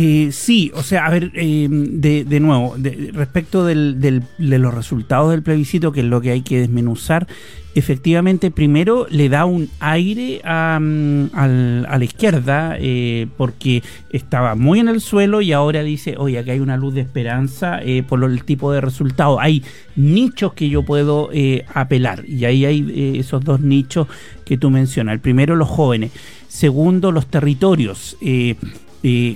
Eh, 0.00 0.28
sí, 0.30 0.70
o 0.74 0.84
sea, 0.84 1.06
a 1.06 1.10
ver, 1.10 1.32
eh, 1.34 1.66
de, 1.68 2.22
de 2.24 2.38
nuevo, 2.38 2.76
respecto 3.14 3.64
del, 3.64 4.00
del- 4.00 4.22
de 4.38 4.58
los 4.60 4.72
resultados 4.72 5.32
del 5.32 5.42
plebiscito, 5.42 5.90
que 5.90 6.00
es 6.00 6.06
lo 6.06 6.20
que 6.20 6.30
hay 6.30 6.42
que 6.42 6.60
desmenuzar, 6.60 7.26
efectivamente, 7.74 8.52
primero 8.52 9.08
le 9.10 9.28
da 9.28 9.44
un 9.44 9.68
aire 9.80 10.40
a, 10.44 10.76
a 10.76 11.98
la 11.98 12.04
izquierda, 12.04 12.76
eh, 12.78 13.26
porque 13.36 13.82
estaba 14.10 14.54
muy 14.54 14.78
en 14.78 14.86
el 14.86 15.00
suelo 15.00 15.40
y 15.40 15.50
ahora 15.50 15.82
dice, 15.82 16.14
oye, 16.16 16.38
aquí 16.38 16.50
hay 16.50 16.60
una 16.60 16.76
luz 16.76 16.94
de 16.94 17.00
esperanza 17.00 17.80
eh, 17.82 18.04
por 18.08 18.22
el 18.22 18.44
tipo 18.44 18.70
de 18.70 18.80
resultado. 18.80 19.40
Hay 19.40 19.64
nichos 19.96 20.52
que 20.52 20.68
yo 20.68 20.84
puedo 20.84 21.30
eh, 21.32 21.64
apelar, 21.74 22.24
y 22.24 22.44
ahí 22.44 22.64
hay 22.64 22.86
eh, 22.88 23.18
esos 23.18 23.42
dos 23.42 23.60
nichos 23.62 24.06
que 24.44 24.56
tú 24.58 24.70
mencionas. 24.70 25.14
El 25.14 25.20
primero, 25.20 25.56
los 25.56 25.68
jóvenes. 25.68 26.12
Segundo, 26.46 27.10
los 27.10 27.26
territorios. 27.26 28.16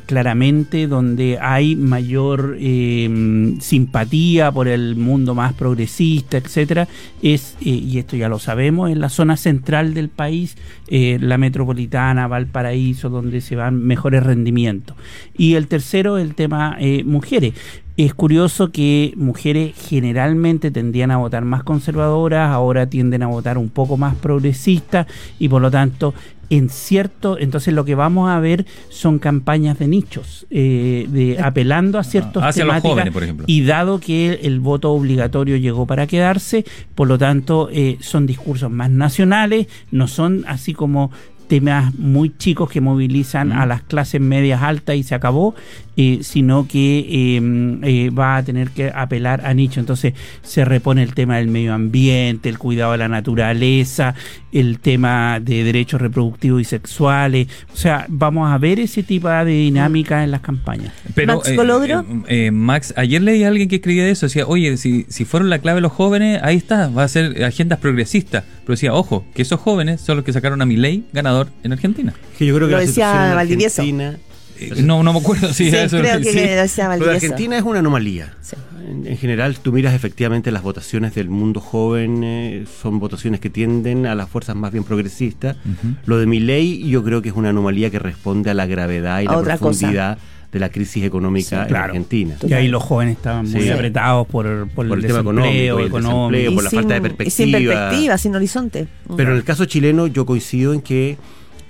Claramente 0.06 0.88
donde 0.88 1.38
hay 1.40 1.76
mayor 1.76 2.56
eh, 2.58 3.56
simpatía 3.60 4.50
por 4.50 4.68
el 4.68 4.96
mundo 4.96 5.34
más 5.34 5.52
progresista, 5.52 6.36
etcétera, 6.36 6.88
es, 7.22 7.56
eh, 7.60 7.70
y 7.70 7.98
esto 7.98 8.16
ya 8.16 8.28
lo 8.28 8.38
sabemos, 8.38 8.90
en 8.90 9.00
la 9.00 9.08
zona 9.08 9.36
central 9.36 9.94
del 9.94 10.08
país, 10.08 10.56
eh, 10.88 11.18
la 11.20 11.38
metropolitana, 11.38 12.26
Valparaíso, 12.26 13.08
donde 13.08 13.40
se 13.40 13.56
van 13.56 13.82
mejores 13.82 14.22
rendimientos. 14.22 14.96
Y 15.36 15.54
el 15.54 15.68
tercero, 15.68 16.18
el 16.18 16.34
tema 16.34 16.76
eh, 16.78 17.04
mujeres. 17.04 17.54
Es 17.96 18.14
curioso 18.14 18.72
que 18.72 19.12
mujeres 19.16 19.74
generalmente 19.76 20.70
tendían 20.70 21.10
a 21.10 21.18
votar 21.18 21.44
más 21.44 21.62
conservadoras, 21.62 22.50
ahora 22.50 22.88
tienden 22.88 23.22
a 23.22 23.26
votar 23.26 23.58
un 23.58 23.68
poco 23.68 23.98
más 23.98 24.14
progresistas 24.14 25.06
y 25.38 25.50
por 25.50 25.60
lo 25.60 25.70
tanto 25.70 26.14
en 26.52 26.68
cierto, 26.68 27.38
entonces 27.38 27.72
lo 27.72 27.86
que 27.86 27.94
vamos 27.94 28.28
a 28.28 28.38
ver 28.38 28.66
son 28.90 29.18
campañas 29.18 29.78
de 29.78 29.88
nichos, 29.88 30.46
eh, 30.50 31.06
de 31.08 31.40
apelando 31.40 31.98
a 31.98 32.04
ciertos 32.04 32.42
Hacia 32.42 32.66
los 32.66 32.78
jóvenes, 32.82 33.10
por 33.10 33.22
ejemplo. 33.22 33.46
y 33.48 33.62
dado 33.62 34.00
que 34.00 34.40
el 34.42 34.60
voto 34.60 34.92
obligatorio 34.92 35.56
llegó 35.56 35.86
para 35.86 36.06
quedarse, 36.06 36.66
por 36.94 37.08
lo 37.08 37.16
tanto 37.16 37.70
eh, 37.72 37.96
son 38.00 38.26
discursos 38.26 38.70
más 38.70 38.90
nacionales, 38.90 39.66
no 39.90 40.08
son 40.08 40.44
así 40.46 40.74
como 40.74 41.10
temas 41.52 41.94
muy 41.98 42.32
chicos 42.38 42.70
que 42.70 42.80
movilizan 42.80 43.48
Mm. 43.50 43.52
a 43.52 43.66
las 43.66 43.82
clases 43.82 44.22
medias 44.22 44.62
altas 44.62 44.96
y 44.96 45.02
se 45.02 45.14
acabó, 45.14 45.54
eh, 45.98 46.20
sino 46.22 46.66
que 46.66 47.00
eh, 47.00 47.78
eh, 47.82 48.08
va 48.10 48.38
a 48.38 48.42
tener 48.42 48.70
que 48.70 48.90
apelar 48.94 49.44
a 49.44 49.52
nicho. 49.52 49.78
Entonces 49.78 50.14
se 50.42 50.64
repone 50.64 51.02
el 51.02 51.12
tema 51.12 51.36
del 51.36 51.48
medio 51.48 51.74
ambiente, 51.74 52.48
el 52.48 52.56
cuidado 52.58 52.92
de 52.92 52.98
la 52.98 53.08
naturaleza, 53.08 54.14
el 54.50 54.78
tema 54.78 55.40
de 55.40 55.62
derechos 55.62 56.00
reproductivos 56.00 56.62
y 56.62 56.64
sexuales. 56.64 57.48
O 57.70 57.76
sea, 57.76 58.06
vamos 58.08 58.50
a 58.50 58.56
ver 58.56 58.80
ese 58.80 59.02
tipo 59.02 59.28
de 59.28 59.44
dinámica 59.44 60.24
en 60.24 60.30
las 60.30 60.40
campañas. 60.40 60.94
Pero, 61.14 61.34
Max 61.36 61.48
eh, 61.50 61.56
Colodro. 61.56 62.00
eh, 62.28 62.46
eh, 62.46 62.50
Max, 62.50 62.94
ayer 62.96 63.20
leí 63.20 63.44
a 63.44 63.48
alguien 63.48 63.68
que 63.68 63.76
escribía 63.76 64.08
eso, 64.08 64.24
decía, 64.24 64.46
oye, 64.46 64.78
si, 64.78 65.04
si 65.10 65.26
fueron 65.26 65.50
la 65.50 65.58
clave 65.58 65.82
los 65.82 65.92
jóvenes, 65.92 66.40
ahí 66.42 66.56
está, 66.56 66.88
va 66.88 67.04
a 67.04 67.08
ser 67.08 67.44
agendas 67.44 67.78
progresistas. 67.78 68.44
Pero 68.64 68.74
decía, 68.74 68.94
ojo, 68.94 69.24
que 69.34 69.42
esos 69.42 69.60
jóvenes 69.60 70.00
son 70.00 70.16
los 70.16 70.24
que 70.24 70.32
sacaron 70.32 70.62
a 70.62 70.66
Milei 70.66 71.04
ganador 71.12 71.48
en 71.64 71.72
Argentina. 71.72 72.12
Que 72.38 72.46
yo 72.46 72.54
creo 72.54 72.68
que 72.68 72.72
Lo 72.72 72.78
la 72.80 72.86
decía 72.86 73.34
Valdivieso. 73.34 73.82
Argentina, 73.82 74.16
Eh, 74.58 74.82
no, 74.82 75.02
no 75.02 75.12
me 75.12 75.18
acuerdo 75.18 75.48
si 75.48 75.64
Sí, 75.64 75.68
era 75.70 75.82
eso. 75.84 75.98
creo 75.98 76.18
que, 76.18 76.24
sí. 76.24 76.36
que 76.38 76.54
lo 76.56 76.62
decía 76.62 76.86
Valdivieso. 76.88 77.14
Argentina 77.16 77.56
es 77.58 77.62
una 77.64 77.80
anomalía. 77.80 78.34
Sí. 78.40 78.54
En, 78.88 79.06
en 79.06 79.16
general, 79.16 79.56
tú 79.58 79.72
miras 79.72 79.94
efectivamente 79.94 80.50
las 80.52 80.62
votaciones 80.62 81.14
del 81.14 81.28
mundo 81.28 81.60
joven, 81.60 82.22
eh, 82.24 82.64
son 82.82 82.98
votaciones 83.00 83.40
que 83.40 83.48
tienden 83.50 84.06
a 84.06 84.14
las 84.14 84.28
fuerzas 84.28 84.54
más 84.56 84.70
bien 84.72 84.84
progresistas. 84.84 85.56
Lo 86.04 86.18
de 86.18 86.26
mi 86.26 86.38
ley 86.40 86.88
yo 86.88 87.02
creo 87.02 87.22
que 87.22 87.28
es 87.30 87.34
una 87.34 87.48
anomalía 87.50 87.90
que 87.90 87.98
responde 87.98 88.50
a 88.50 88.54
la 88.54 88.66
gravedad 88.66 89.20
y 89.22 89.26
A 89.26 89.32
la 89.32 89.38
otra 89.38 89.56
profundidad 89.56 90.18
de 90.52 90.58
la 90.60 90.68
crisis 90.68 91.02
económica 91.04 91.48
Sí, 91.48 91.54
en 91.54 91.64
claro. 91.66 91.84
Argentina. 91.86 92.36
Y 92.46 92.52
ahí 92.52 92.68
los 92.68 92.82
jóvenes 92.82 93.16
estaban 93.16 93.50
muy 93.50 93.62
Sí. 93.62 93.70
apretados 93.70 94.26
por, 94.26 94.44
por, 94.74 94.86
Por 94.86 94.98
el, 94.98 95.04
el 95.04 95.10
tema 95.10 95.18
desempleo, 95.22 95.80
económico 95.80 95.80
y 95.80 95.82
el 95.82 95.86
económico. 95.86 96.30
desempleo. 96.30 96.50
Y 96.50 96.54
por 96.54 96.64
la 96.64 96.70
falta 96.70 96.94
de 96.94 97.00
perspectiva. 97.00 97.30
sin 97.34 97.52
perspectiva, 97.68 98.18
sin 98.18 98.34
horizonte. 98.36 98.88
Pero 99.16 99.30
en 99.30 99.36
el 99.38 99.44
caso 99.44 99.64
chileno 99.64 100.06
yo 100.06 100.26
coincido 100.26 100.74
en 100.74 100.82
que 100.82 101.16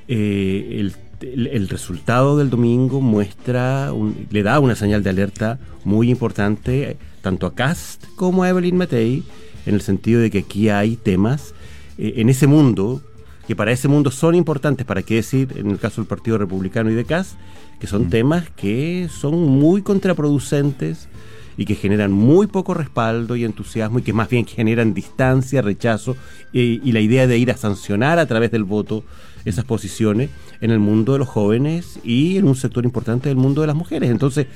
eh, 0.08 0.76
el, 0.80 0.94
el- 1.20 1.46
el 1.46 1.68
resultado 1.68 2.36
del 2.36 2.50
domingo 2.50 3.00
muestra, 3.00 3.92
un- 3.92 4.26
le 4.30 4.42
da 4.42 4.58
una 4.58 4.74
señal 4.74 5.02
de 5.04 5.10
alerta 5.10 5.58
muy 5.84 6.10
importante 6.10 6.96
tanto 7.20 7.46
a 7.46 7.54
Cast 7.54 8.04
como 8.16 8.42
a 8.42 8.48
Evelyn 8.48 8.76
Matei, 8.76 9.22
en 9.64 9.74
el 9.74 9.80
sentido 9.80 10.20
de 10.20 10.30
que 10.30 10.38
aquí 10.38 10.68
hay 10.70 10.96
temas 10.96 11.54
eh, 11.98 12.14
en 12.16 12.28
ese 12.28 12.48
mundo, 12.48 13.00
que 13.46 13.56
para 13.56 13.72
ese 13.72 13.88
mundo 13.88 14.10
son 14.10 14.34
importantes, 14.34 14.86
para 14.86 15.02
qué 15.02 15.16
decir, 15.16 15.54
en 15.56 15.70
el 15.70 15.78
caso 15.78 16.00
del 16.00 16.08
Partido 16.08 16.38
Republicano 16.38 16.90
y 16.90 16.94
de 16.94 17.04
CAS, 17.04 17.36
que 17.80 17.86
son 17.86 18.06
Mm. 18.06 18.10
temas 18.10 18.50
que 18.50 19.08
son 19.10 19.34
muy 19.40 19.82
contraproducentes 19.82 21.08
y 21.56 21.64
que 21.64 21.74
generan 21.74 22.12
muy 22.12 22.46
poco 22.46 22.74
respaldo 22.74 23.36
y 23.36 23.44
entusiasmo 23.44 23.98
y 23.98 24.02
que 24.02 24.12
más 24.12 24.28
bien 24.28 24.46
generan 24.46 24.94
distancia, 24.94 25.62
rechazo 25.62 26.16
eh, 26.52 26.80
y 26.82 26.92
la 26.92 27.00
idea 27.00 27.26
de 27.26 27.38
ir 27.38 27.50
a 27.50 27.56
sancionar 27.56 28.18
a 28.18 28.26
través 28.26 28.50
del 28.50 28.64
voto 28.64 29.04
esas 29.44 29.64
posiciones 29.64 30.30
en 30.60 30.70
el 30.70 30.78
mundo 30.78 31.12
de 31.12 31.18
los 31.18 31.28
jóvenes 31.28 31.98
y 32.04 32.36
en 32.38 32.46
un 32.46 32.54
sector 32.56 32.84
importante 32.84 33.28
del 33.28 33.36
mundo 33.36 33.60
de 33.60 33.66
las 33.66 33.76
mujeres. 33.76 34.10
Entonces, 34.10 34.46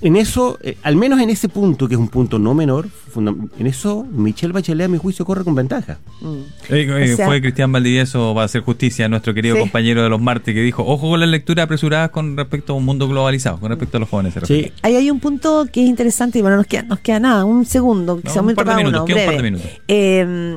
en 0.00 0.16
eso, 0.16 0.58
eh, 0.62 0.76
al 0.82 0.96
menos 0.96 1.20
en 1.20 1.30
ese 1.30 1.48
punto, 1.48 1.88
que 1.88 1.94
es 1.94 2.00
un 2.00 2.08
punto 2.08 2.38
no 2.38 2.54
menor, 2.54 2.88
en 3.58 3.66
eso 3.66 4.06
Michelle 4.10 4.52
Bachelet 4.52 4.86
a 4.86 4.88
mi 4.88 4.98
juicio 4.98 5.24
corre 5.24 5.44
con 5.44 5.54
ventaja. 5.54 5.98
Mm. 6.20 6.26
Eh, 6.70 6.86
eh, 6.88 7.12
O 7.12 7.16
sea- 7.16 7.26
fue 7.26 7.40
Cristian 7.40 7.70
Valdivieso, 7.72 8.34
va 8.34 8.42
a 8.42 8.44
hacer 8.46 8.62
justicia, 8.62 9.08
nuestro 9.08 9.34
querido 9.34 9.54
Sí. 9.56 9.60
compañero 9.60 10.02
de 10.02 10.08
los 10.08 10.20
martes, 10.20 10.54
que 10.54 10.60
dijo, 10.60 10.84
ojo 10.86 11.08
con 11.10 11.20
las 11.20 11.28
lecturas 11.28 11.64
apresuradas 11.64 12.10
con 12.10 12.36
respecto 12.36 12.72
a 12.72 12.76
un 12.76 12.84
mundo 12.84 13.08
globalizado, 13.08 13.58
con 13.60 13.70
respecto 13.70 13.96
a 13.98 14.00
los 14.00 14.08
jóvenes. 14.08 14.34
Sí, 14.44 14.72
Ahí 14.82 14.96
hay 14.96 15.10
un 15.10 15.20
punto 15.20 15.66
que 15.72 15.82
es 15.82 15.88
interesante 15.88 16.38
y 16.38 16.42
bueno, 16.42 16.56
nos 16.56 16.66
queda, 16.66 16.82
nos 16.82 17.00
queda 17.00 17.20
nada, 17.20 17.44
un 17.44 17.64
segundo, 17.66 18.16
que 18.16 18.24
No, 18.28 18.30
se 18.34 18.40
un 18.40 18.54
par 18.54 18.66
de 18.68 18.74
minutos, 18.76 19.00
uno, 19.00 19.04
queda 19.06 19.20
un 19.20 19.26
par 19.26 19.36
de 19.36 19.42
minutos. 19.42 19.66
Eh, 19.88 20.56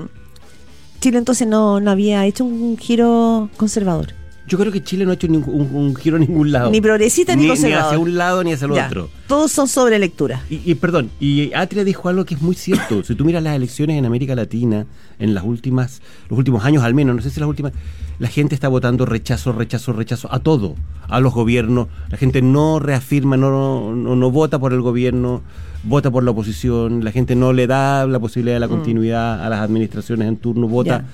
Chile 1.02 1.18
entonces 1.20 1.48
no, 1.48 1.80
no 1.80 1.92
había 1.92 2.26
hecho 2.26 2.46
un 2.46 2.78
giro 2.78 3.50
conservador. 3.58 4.14
Yo 4.48 4.58
creo 4.60 4.72
que 4.72 4.84
Chile 4.84 5.06
no 5.06 5.12
ha 5.12 5.16
hecho 5.16 5.28
ningún, 5.28 5.54
un, 5.56 5.76
un 5.76 5.96
giro 5.96 6.18
a 6.18 6.20
ningún 6.20 6.52
lado. 6.52 6.70
Ni 6.70 6.80
progresista 6.80 7.36
ni 7.36 7.44
ni, 7.44 7.48
conservador. 7.48 7.86
hacia 7.86 8.00
un 8.00 8.16
lado 8.16 8.44
ni 8.44 8.54
hacia 8.54 8.68
el 8.68 8.74
Ya, 8.74 8.88
otro. 8.88 9.10
Todos 9.28 9.52
son 9.52 9.68
sobre 9.68 9.98
lectura. 9.98 10.44
Y, 10.50 10.62
y, 10.64 10.76
perdón, 10.76 11.10
y 11.20 11.52
Atria 11.54 11.84
dijo 11.84 12.10
algo 12.10 12.26
que 12.26 12.36
es 12.36 12.42
muy 12.42 12.56
cierto. 12.56 13.04
si 13.06 13.16
tú 13.16 13.26
miras 13.26 13.42
las 13.42 13.56
elecciones 13.56 13.98
en 13.98 14.06
América 14.06 14.36
Latina, 14.36 14.86
en 15.18 15.34
las 15.34 15.44
últimas, 15.44 16.02
los 16.30 16.38
últimos 16.38 16.64
años 16.64 16.84
al 16.84 16.94
menos, 16.94 17.16
no 17.16 17.22
sé 17.22 17.30
si 17.32 17.40
las 17.40 17.50
últimas, 17.50 17.74
la 18.20 18.28
gente 18.28 18.56
está 18.56 18.68
votando 18.68 19.06
rechazo, 19.06 19.52
rechazo, 19.52 19.94
rechazo 19.94 20.32
a 20.32 20.40
todo, 20.40 20.76
a 21.08 21.20
los 21.20 21.34
gobiernos. 21.34 21.88
La 22.10 22.18
gente 22.18 22.42
no 22.42 22.80
reafirma, 22.80 23.38
no, 23.38 23.96
no, 23.96 24.16
no 24.16 24.32
vota 24.32 24.60
por 24.60 24.74
el 24.74 24.82
gobierno, 24.82 25.42
vota 25.86 26.12
por 26.12 26.24
la 26.24 26.32
oposición. 26.32 27.04
La 27.04 27.12
gente 27.12 27.36
no 27.36 27.54
le 27.54 27.68
da 27.68 28.06
la 28.08 28.20
posibilidad 28.20 28.56
de 28.56 28.60
la 28.60 28.68
continuidad 28.68 29.44
a 29.44 29.50
las 29.50 29.62
administraciones 29.62 30.28
en 30.28 30.38
turno, 30.38 30.68
vota. 30.68 31.06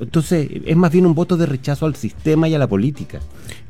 Entonces, 0.00 0.48
es 0.64 0.76
más 0.76 0.90
bien 0.90 1.04
un 1.06 1.14
voto 1.14 1.36
de 1.36 1.46
rechazo 1.46 1.84
al 1.84 1.94
sistema 1.94 2.48
y 2.48 2.54
a 2.54 2.58
la 2.58 2.66
política. 2.66 3.20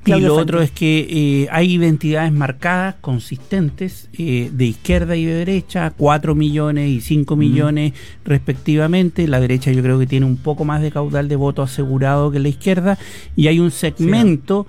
Y 0.07 0.19
lo 0.21 0.37
otro 0.37 0.63
es 0.63 0.71
que 0.71 1.07
eh, 1.11 1.49
hay 1.51 1.75
identidades 1.75 2.33
marcadas, 2.33 2.95
consistentes, 3.01 4.09
eh, 4.17 4.51
de 4.53 4.65
izquierda 4.65 5.15
y 5.15 5.27
de 5.27 5.35
derecha, 5.35 5.93
4 5.95 6.35
millones 6.35 6.89
y 6.89 7.01
5 7.01 7.37
millones 7.37 7.93
respectivamente. 8.25 9.29
La 9.29 9.41
derecha 9.41 9.73
yo 9.73 9.83
creo 9.83 9.99
que 9.99 10.07
tiene 10.07 10.27
un 10.27 10.37
poco 10.37 10.65
más 10.65 10.81
de 10.81 10.91
caudal 10.91 11.29
de 11.29 11.37
voto 11.37 11.63
asegurado 11.63 12.31
que 12.31 12.39
la 12.39 12.49
izquierda. 12.49 12.99
Y 13.37 13.49
hay 13.49 13.59
un 13.59 13.71
segmento 13.71 14.67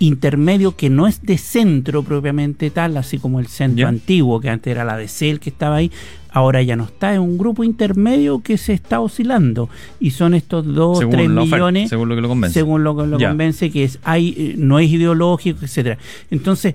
intermedio 0.00 0.74
que 0.76 0.90
no 0.90 1.06
es 1.06 1.22
de 1.22 1.38
centro 1.38 2.02
propiamente 2.02 2.70
tal, 2.70 2.96
así 2.96 3.18
como 3.18 3.38
el 3.38 3.46
centro 3.46 3.82
Ya. 3.82 3.88
antiguo, 3.88 4.40
que 4.40 4.48
antes 4.50 4.70
era 4.72 4.82
la 4.84 4.96
DC 4.96 5.30
el 5.30 5.38
que 5.40 5.50
estaba 5.50 5.76
ahí. 5.76 5.92
Ahora 6.32 6.62
ya 6.62 6.74
no 6.76 6.84
está, 6.84 7.12
es 7.12 7.18
un 7.20 7.38
grupo 7.38 7.64
intermedio 7.64 8.40
que 8.42 8.56
se 8.58 8.72
está 8.72 9.00
oscilando. 9.00 9.68
Y 10.00 10.10
son 10.12 10.34
estos 10.34 10.64
2, 10.66 10.98
Según 10.98 11.12
3 11.12 11.30
la 11.30 11.40
oferta, 11.42 11.56
millones 11.56 11.88
según 11.90 12.08
lo 12.08 12.14
que 12.16 12.20
lo 12.22 12.28
convence. 12.28 12.54
según 12.54 12.82
lo 12.84 12.96
que 12.96 13.06
lo 13.06 13.18
convence 13.18 13.70
que 13.70 13.84
es 13.84 13.98
hay 14.04 14.34
eh, 14.36 14.54
no 14.56 14.78
es 14.78 14.90
ideológico 14.90 15.60
etcétera 15.64 15.98
entonces 16.30 16.74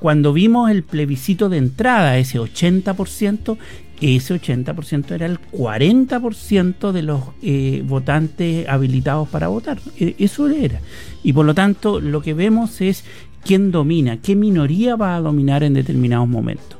cuando 0.00 0.32
vimos 0.32 0.70
el 0.70 0.82
plebiscito 0.82 1.48
de 1.48 1.58
entrada 1.58 2.18
ese 2.18 2.38
80% 2.40 3.56
ese 4.04 4.34
80% 4.40 5.10
era 5.12 5.26
el 5.26 5.38
40% 5.52 6.92
de 6.92 7.02
los 7.02 7.20
eh, 7.42 7.82
votantes 7.86 8.68
habilitados 8.68 9.28
para 9.28 9.48
votar 9.48 9.78
Eh, 9.98 10.14
eso 10.18 10.48
era 10.48 10.80
y 11.22 11.32
por 11.32 11.46
lo 11.46 11.54
tanto 11.54 12.00
lo 12.00 12.20
que 12.20 12.34
vemos 12.34 12.80
es 12.80 13.04
quién 13.44 13.70
domina 13.70 14.18
qué 14.18 14.34
minoría 14.36 14.96
va 14.96 15.16
a 15.16 15.20
dominar 15.20 15.62
en 15.62 15.74
determinados 15.74 16.28
momentos 16.28 16.78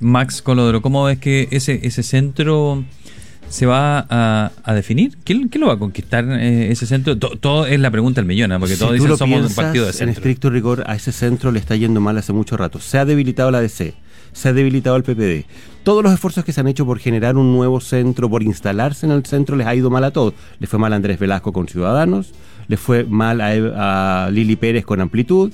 Max 0.00 0.42
Colodro, 0.42 0.82
¿cómo 0.82 1.04
ves 1.04 1.18
que 1.18 1.48
ese, 1.50 1.80
ese 1.86 2.02
centro 2.02 2.84
se 3.48 3.64
va 3.64 4.04
a, 4.10 4.50
a 4.62 4.74
definir? 4.74 5.16
¿Quién, 5.24 5.48
quién 5.48 5.60
lo 5.62 5.68
va 5.68 5.74
a 5.74 5.78
conquistar 5.78 6.26
eh, 6.28 6.70
ese 6.70 6.84
centro? 6.84 7.16
To- 7.16 7.38
todo 7.38 7.64
es 7.64 7.80
la 7.80 7.90
pregunta 7.90 8.20
del 8.20 8.26
millón, 8.28 8.52
¿eh? 8.52 8.58
porque 8.58 8.74
Si 8.74 8.80
todos 8.80 8.92
dicen 8.92 9.08
lo 9.08 9.16
somos 9.16 9.40
un 9.48 9.54
partido 9.54 9.84
de 9.86 9.92
En 9.92 9.96
centro. 9.96 10.12
estricto 10.12 10.50
rigor, 10.50 10.84
a 10.86 10.96
ese 10.96 11.12
centro 11.12 11.50
le 11.50 11.60
está 11.60 11.76
yendo 11.76 12.02
mal 12.02 12.18
hace 12.18 12.34
mucho 12.34 12.58
rato. 12.58 12.78
Se 12.78 12.98
ha 12.98 13.06
debilitado 13.06 13.50
la 13.50 13.60
DC, 13.62 13.94
se 14.36 14.48
ha 14.50 14.52
debilitado 14.52 14.96
el 14.96 15.02
PPD. 15.02 15.46
Todos 15.82 16.02
los 16.02 16.12
esfuerzos 16.12 16.44
que 16.44 16.52
se 16.52 16.60
han 16.60 16.68
hecho 16.68 16.84
por 16.84 16.98
generar 16.98 17.36
un 17.36 17.52
nuevo 17.52 17.80
centro, 17.80 18.28
por 18.28 18.42
instalarse 18.42 19.06
en 19.06 19.12
el 19.12 19.24
centro, 19.24 19.56
les 19.56 19.66
ha 19.66 19.74
ido 19.74 19.88
mal 19.88 20.04
a 20.04 20.10
todos. 20.10 20.34
Le 20.58 20.66
fue 20.66 20.78
mal 20.78 20.92
a 20.92 20.96
Andrés 20.96 21.18
Velasco 21.18 21.52
con 21.52 21.68
Ciudadanos, 21.68 22.32
le 22.68 22.76
fue 22.76 23.04
mal 23.04 23.40
a, 23.40 24.28
Lili 24.30 24.56
Pérez 24.56 24.84
con 24.84 25.00
Amplitud. 25.00 25.52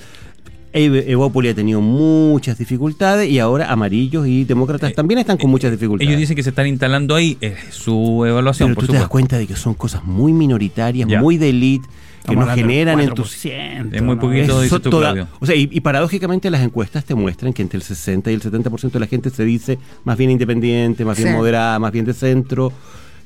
Ev- 0.72 1.04
Evópoli 1.06 1.48
ha 1.50 1.54
tenido 1.54 1.82
muchas 1.82 2.56
dificultades 2.56 3.28
y 3.30 3.38
ahora 3.38 3.70
amarillos 3.70 4.26
y 4.26 4.44
demócratas 4.44 4.90
Eh, 4.90 4.94
también 4.94 5.18
están 5.18 5.36
con 5.36 5.50
muchas 5.50 5.70
dificultades. 5.70 6.08
Ellos 6.08 6.18
dicen 6.18 6.34
que 6.34 6.42
se 6.42 6.48
están 6.48 6.66
instalando 6.66 7.14
ahí, 7.14 7.36
su 7.70 8.24
evaluación, 8.26 8.70
Pero 8.70 8.74
por 8.76 8.86
tú 8.86 8.92
te 8.92 8.98
das 8.98 9.08
cuenta 9.08 9.36
de 9.36 9.46
que 9.46 9.54
son 9.54 9.74
cosas 9.74 10.02
muy 10.04 10.32
minoritarias, 10.32 11.06
Ya. 11.08 11.20
muy 11.20 11.36
de 11.36 11.50
elite, 11.50 11.86
que 12.24 12.30
Estamos 12.32 12.46
no 12.46 12.54
generan 12.54 12.98
4%, 12.98 13.02
entusiasmo. 13.08 13.90
Es 13.92 14.02
muy 14.02 14.16
poquito. 14.16 14.62
Eso 14.62 14.80
toda- 14.80 15.12
Claudio. 15.12 15.28
o 15.40 15.46
sea, 15.46 15.56
y, 15.56 15.68
y 15.72 15.80
paradójicamente 15.80 16.50
las 16.50 16.62
encuestas 16.62 17.04
te 17.04 17.14
muestran 17.14 17.52
que 17.52 17.62
entre 17.62 17.76
el 17.78 17.82
60 17.82 18.30
y 18.30 18.34
el 18.34 18.40
70% 18.42 18.90
de 18.92 19.00
la 19.00 19.06
gente 19.06 19.30
se 19.30 19.44
dice 19.44 19.78
más 20.04 20.16
bien 20.16 20.30
independiente, 20.30 21.04
más 21.04 21.16
bien 21.16 21.30
Sí. 21.30 21.34
moderada, 21.34 21.78
más 21.78 21.90
bien 21.92 22.04
de 22.04 22.14
centro. 22.14 22.72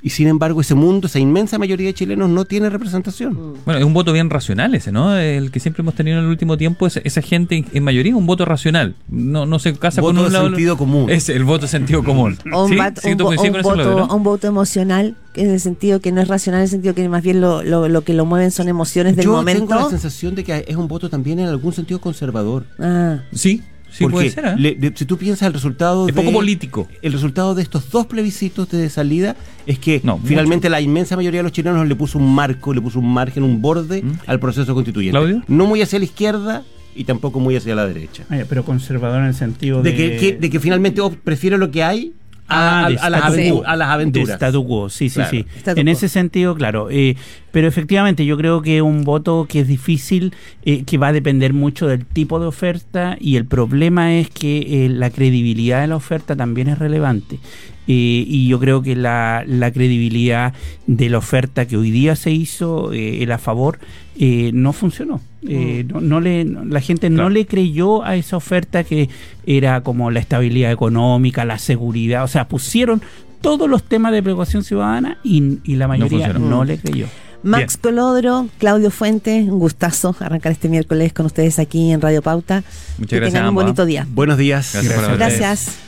Y 0.06 0.10
sin 0.10 0.28
embargo, 0.28 0.60
ese 0.60 0.76
mundo, 0.76 1.08
esa 1.08 1.18
inmensa 1.18 1.58
mayoría 1.58 1.88
de 1.88 1.94
chilenos 1.94 2.30
no 2.30 2.44
tiene 2.44 2.70
representación. 2.70 3.54
Bueno, 3.64 3.80
es 3.80 3.84
un 3.84 3.92
voto 3.92 4.12
bien 4.12 4.30
racional 4.30 4.72
ese, 4.76 4.92
¿no? 4.92 5.16
El 5.16 5.50
que 5.50 5.58
siempre 5.58 5.82
hemos 5.82 5.96
tenido 5.96 6.18
en 6.18 6.24
el 6.26 6.30
último 6.30 6.56
tiempo, 6.56 6.86
es, 6.86 6.98
esa 7.02 7.20
gente 7.22 7.64
en 7.72 7.82
mayoría 7.82 8.14
un 8.14 8.24
voto 8.24 8.44
racional. 8.44 8.94
No, 9.08 9.46
no 9.46 9.58
se 9.58 9.72
casa 9.76 10.00
Voto 10.00 10.14
con 10.14 10.18
un 10.18 10.26
de 10.26 10.32
lado. 10.32 10.46
sentido 10.46 10.76
común. 10.76 11.10
Es 11.10 11.28
el 11.28 11.42
voto 11.42 11.62
de 11.62 11.68
sentido 11.68 12.04
común. 12.04 12.38
O 12.52 12.66
un, 12.66 12.70
¿Sí? 12.70 12.76
¿Sí 13.02 13.08
un 13.08 13.12
un 13.14 13.18
voto, 13.18 13.62
Claudio, 13.62 13.96
no? 14.06 14.14
un 14.14 14.22
voto 14.22 14.46
emocional, 14.46 15.16
en 15.34 15.50
el 15.50 15.58
sentido 15.58 15.98
que 16.00 16.12
no 16.12 16.20
es 16.20 16.28
racional, 16.28 16.60
en 16.60 16.64
el 16.66 16.70
sentido 16.70 16.94
que 16.94 17.08
más 17.08 17.24
bien 17.24 17.40
lo, 17.40 17.64
lo, 17.64 17.88
lo 17.88 18.02
que 18.02 18.14
lo 18.14 18.24
mueven 18.26 18.52
son 18.52 18.68
emociones 18.68 19.16
del 19.16 19.24
Yo 19.24 19.32
momento. 19.32 19.66
tengo 19.66 19.74
la 19.74 19.90
sensación 19.90 20.36
de 20.36 20.44
que 20.44 20.64
es 20.68 20.76
un 20.76 20.86
voto 20.86 21.10
también 21.10 21.40
en 21.40 21.48
algún 21.48 21.72
sentido 21.72 22.00
conservador. 22.00 22.64
Ah, 22.78 23.22
Sí, 23.32 23.60
sí 23.96 24.04
Porque 24.04 24.14
puede 24.14 24.30
ser. 24.30 24.44
¿eh? 24.46 24.54
le- 24.58 24.74
de- 24.74 24.92
si 24.94 25.04
tú 25.06 25.16
piensas 25.16 25.46
el 25.46 25.54
resultado 25.54 26.08
Es 26.08 26.14
de- 26.14 26.20
poco 26.20 26.32
político. 26.32 26.86
el 27.02 27.12
resultado 27.12 27.54
de 27.54 27.62
estos 27.62 27.90
dos 27.90 28.06
plebiscitos 28.06 28.68
de 28.70 28.88
salida 28.90 29.36
es 29.66 29.78
que 29.78 30.00
No, 30.04 30.20
finalmente 30.22 30.68
la 30.68 30.80
inmensa 30.80 31.16
mayoría 31.16 31.38
de 31.40 31.44
los 31.44 31.52
chilenos 31.52 31.86
le 31.88 31.94
puso 31.96 32.18
un 32.18 32.34
marco, 32.34 32.74
le 32.74 32.80
puso 32.80 32.98
un 33.00 33.12
margen, 33.12 33.42
un 33.42 33.62
borde 33.62 34.02
¿Mm? 34.02 34.12
al 34.26 34.38
proceso 34.40 34.74
constituyente. 34.74 35.18
¿Claudio? 35.18 35.42
No 35.48 35.66
muy 35.66 35.80
hacia 35.82 35.98
la 35.98 36.04
izquierda 36.04 36.62
y 36.94 37.04
tampoco 37.04 37.40
muy 37.40 37.56
hacia 37.56 37.74
la 37.74 37.86
derecha. 37.86 38.24
Pero 38.48 38.64
conservador 38.64 39.20
en 39.20 39.26
el 39.28 39.34
sentido 39.34 39.82
De 39.82 39.90
de 39.92 39.96
que, 39.96 40.16
que- 40.16 40.32
de 40.36 40.50
que 40.50 40.60
finalmente 40.60 41.00
prefiero 41.24 41.58
lo 41.58 41.70
que 41.70 41.82
hay 41.82 42.12
a, 42.48 42.80
Ah, 42.82 42.86
a- 42.86 42.88
de 42.90 42.96
a 42.98 43.10
las, 43.10 43.22
a 43.22 43.76
las 43.76 43.88
De 43.88 43.92
aventuras. 43.94 44.36
statu 44.36 44.66
quo, 44.66 44.88
sí, 44.88 45.08
sí, 45.08 45.14
Claro, 45.16 45.30
sí. 45.30 45.46
statu 45.58 45.80
En 45.80 45.86
quo. 45.86 45.92
ese 45.92 46.08
sentido, 46.08 46.54
claro. 46.54 46.88
eh, 46.90 47.16
pero 47.52 47.68
efectivamente, 47.68 48.24
yo 48.26 48.36
creo 48.36 48.62
que 48.62 48.76
es 48.76 48.82
un 48.82 49.02
voto 49.04 49.46
que 49.48 49.60
es 49.60 49.68
difícil, 49.68 50.32
eh, 50.64 50.84
que 50.84 50.98
va 50.98 51.08
a 51.08 51.12
depender 51.12 51.52
mucho 51.52 51.86
del 51.86 52.04
tipo 52.04 52.38
de 52.38 52.46
oferta 52.46 53.16
y 53.20 53.36
el 53.36 53.46
problema 53.46 54.14
es 54.14 54.28
que 54.30 54.84
eh, 54.84 54.88
la 54.88 55.10
credibilidad 55.10 55.80
de 55.80 55.86
la 55.88 55.96
oferta 55.96 56.36
también 56.36 56.68
es 56.68 56.78
relevante. 56.78 57.38
Eh, 57.88 58.24
y 58.26 58.48
yo 58.48 58.58
creo 58.58 58.82
que 58.82 58.96
la, 58.96 59.44
la 59.46 59.70
credibilidad 59.70 60.52
de 60.86 61.08
la 61.08 61.18
oferta 61.18 61.66
que 61.66 61.76
hoy 61.76 61.90
día 61.90 62.16
se 62.16 62.30
hizo, 62.32 62.92
eh, 62.92 63.22
el 63.22 63.30
a 63.32 63.38
favor, 63.38 63.78
eh, 64.18 64.50
no 64.52 64.72
funcionó. 64.72 65.20
Eh, 65.48 65.84
no, 65.88 66.00
no 66.00 66.20
le, 66.20 66.44
no- 66.44 66.64
la 66.64 66.80
gente 66.80 67.08
no 67.10 67.28
le 67.30 67.46
creyó 67.46 68.02
a 68.04 68.16
esa 68.16 68.36
oferta 68.36 68.82
que 68.82 69.08
era 69.46 69.82
como 69.82 70.10
la 70.10 70.18
estabilidad 70.18 70.72
económica, 70.72 71.44
la 71.44 71.58
seguridad, 71.58 72.24
o 72.24 72.28
sea, 72.28 72.48
pusieron 72.48 73.00
todos 73.40 73.70
los 73.70 73.84
temas 73.84 74.10
de 74.12 74.22
preocupación 74.22 74.64
ciudadana 74.64 75.18
y, 75.22 75.58
y 75.62 75.76
la 75.76 75.86
mayoría 75.86 76.28
no, 76.28 76.32
funcionó. 76.34 76.64
le 76.64 76.78
creyó. 76.78 77.06
Max 77.44 77.76
Colodro, 77.76 78.48
Claudio 78.58 78.90
Fuentes, 78.90 79.46
un 79.48 79.60
gustazo 79.60 80.16
arrancar 80.18 80.50
este 80.50 80.68
miércoles 80.68 81.12
con 81.12 81.26
ustedes 81.26 81.60
aquí 81.60 81.92
en 81.92 82.00
Radio 82.00 82.22
Pauta. 82.22 82.64
Muchas 82.98 83.10
que 83.10 83.16
gracias 83.16 83.34
tengan 83.34 83.50
un 83.50 83.54
bonito 83.54 83.84
día. 83.86 84.04
Buenos 84.10 84.36
días. 84.38 84.70
Gracias 84.72 84.92
por 84.94 85.04
haber- 85.04 85.18
Gracias. 85.18 85.78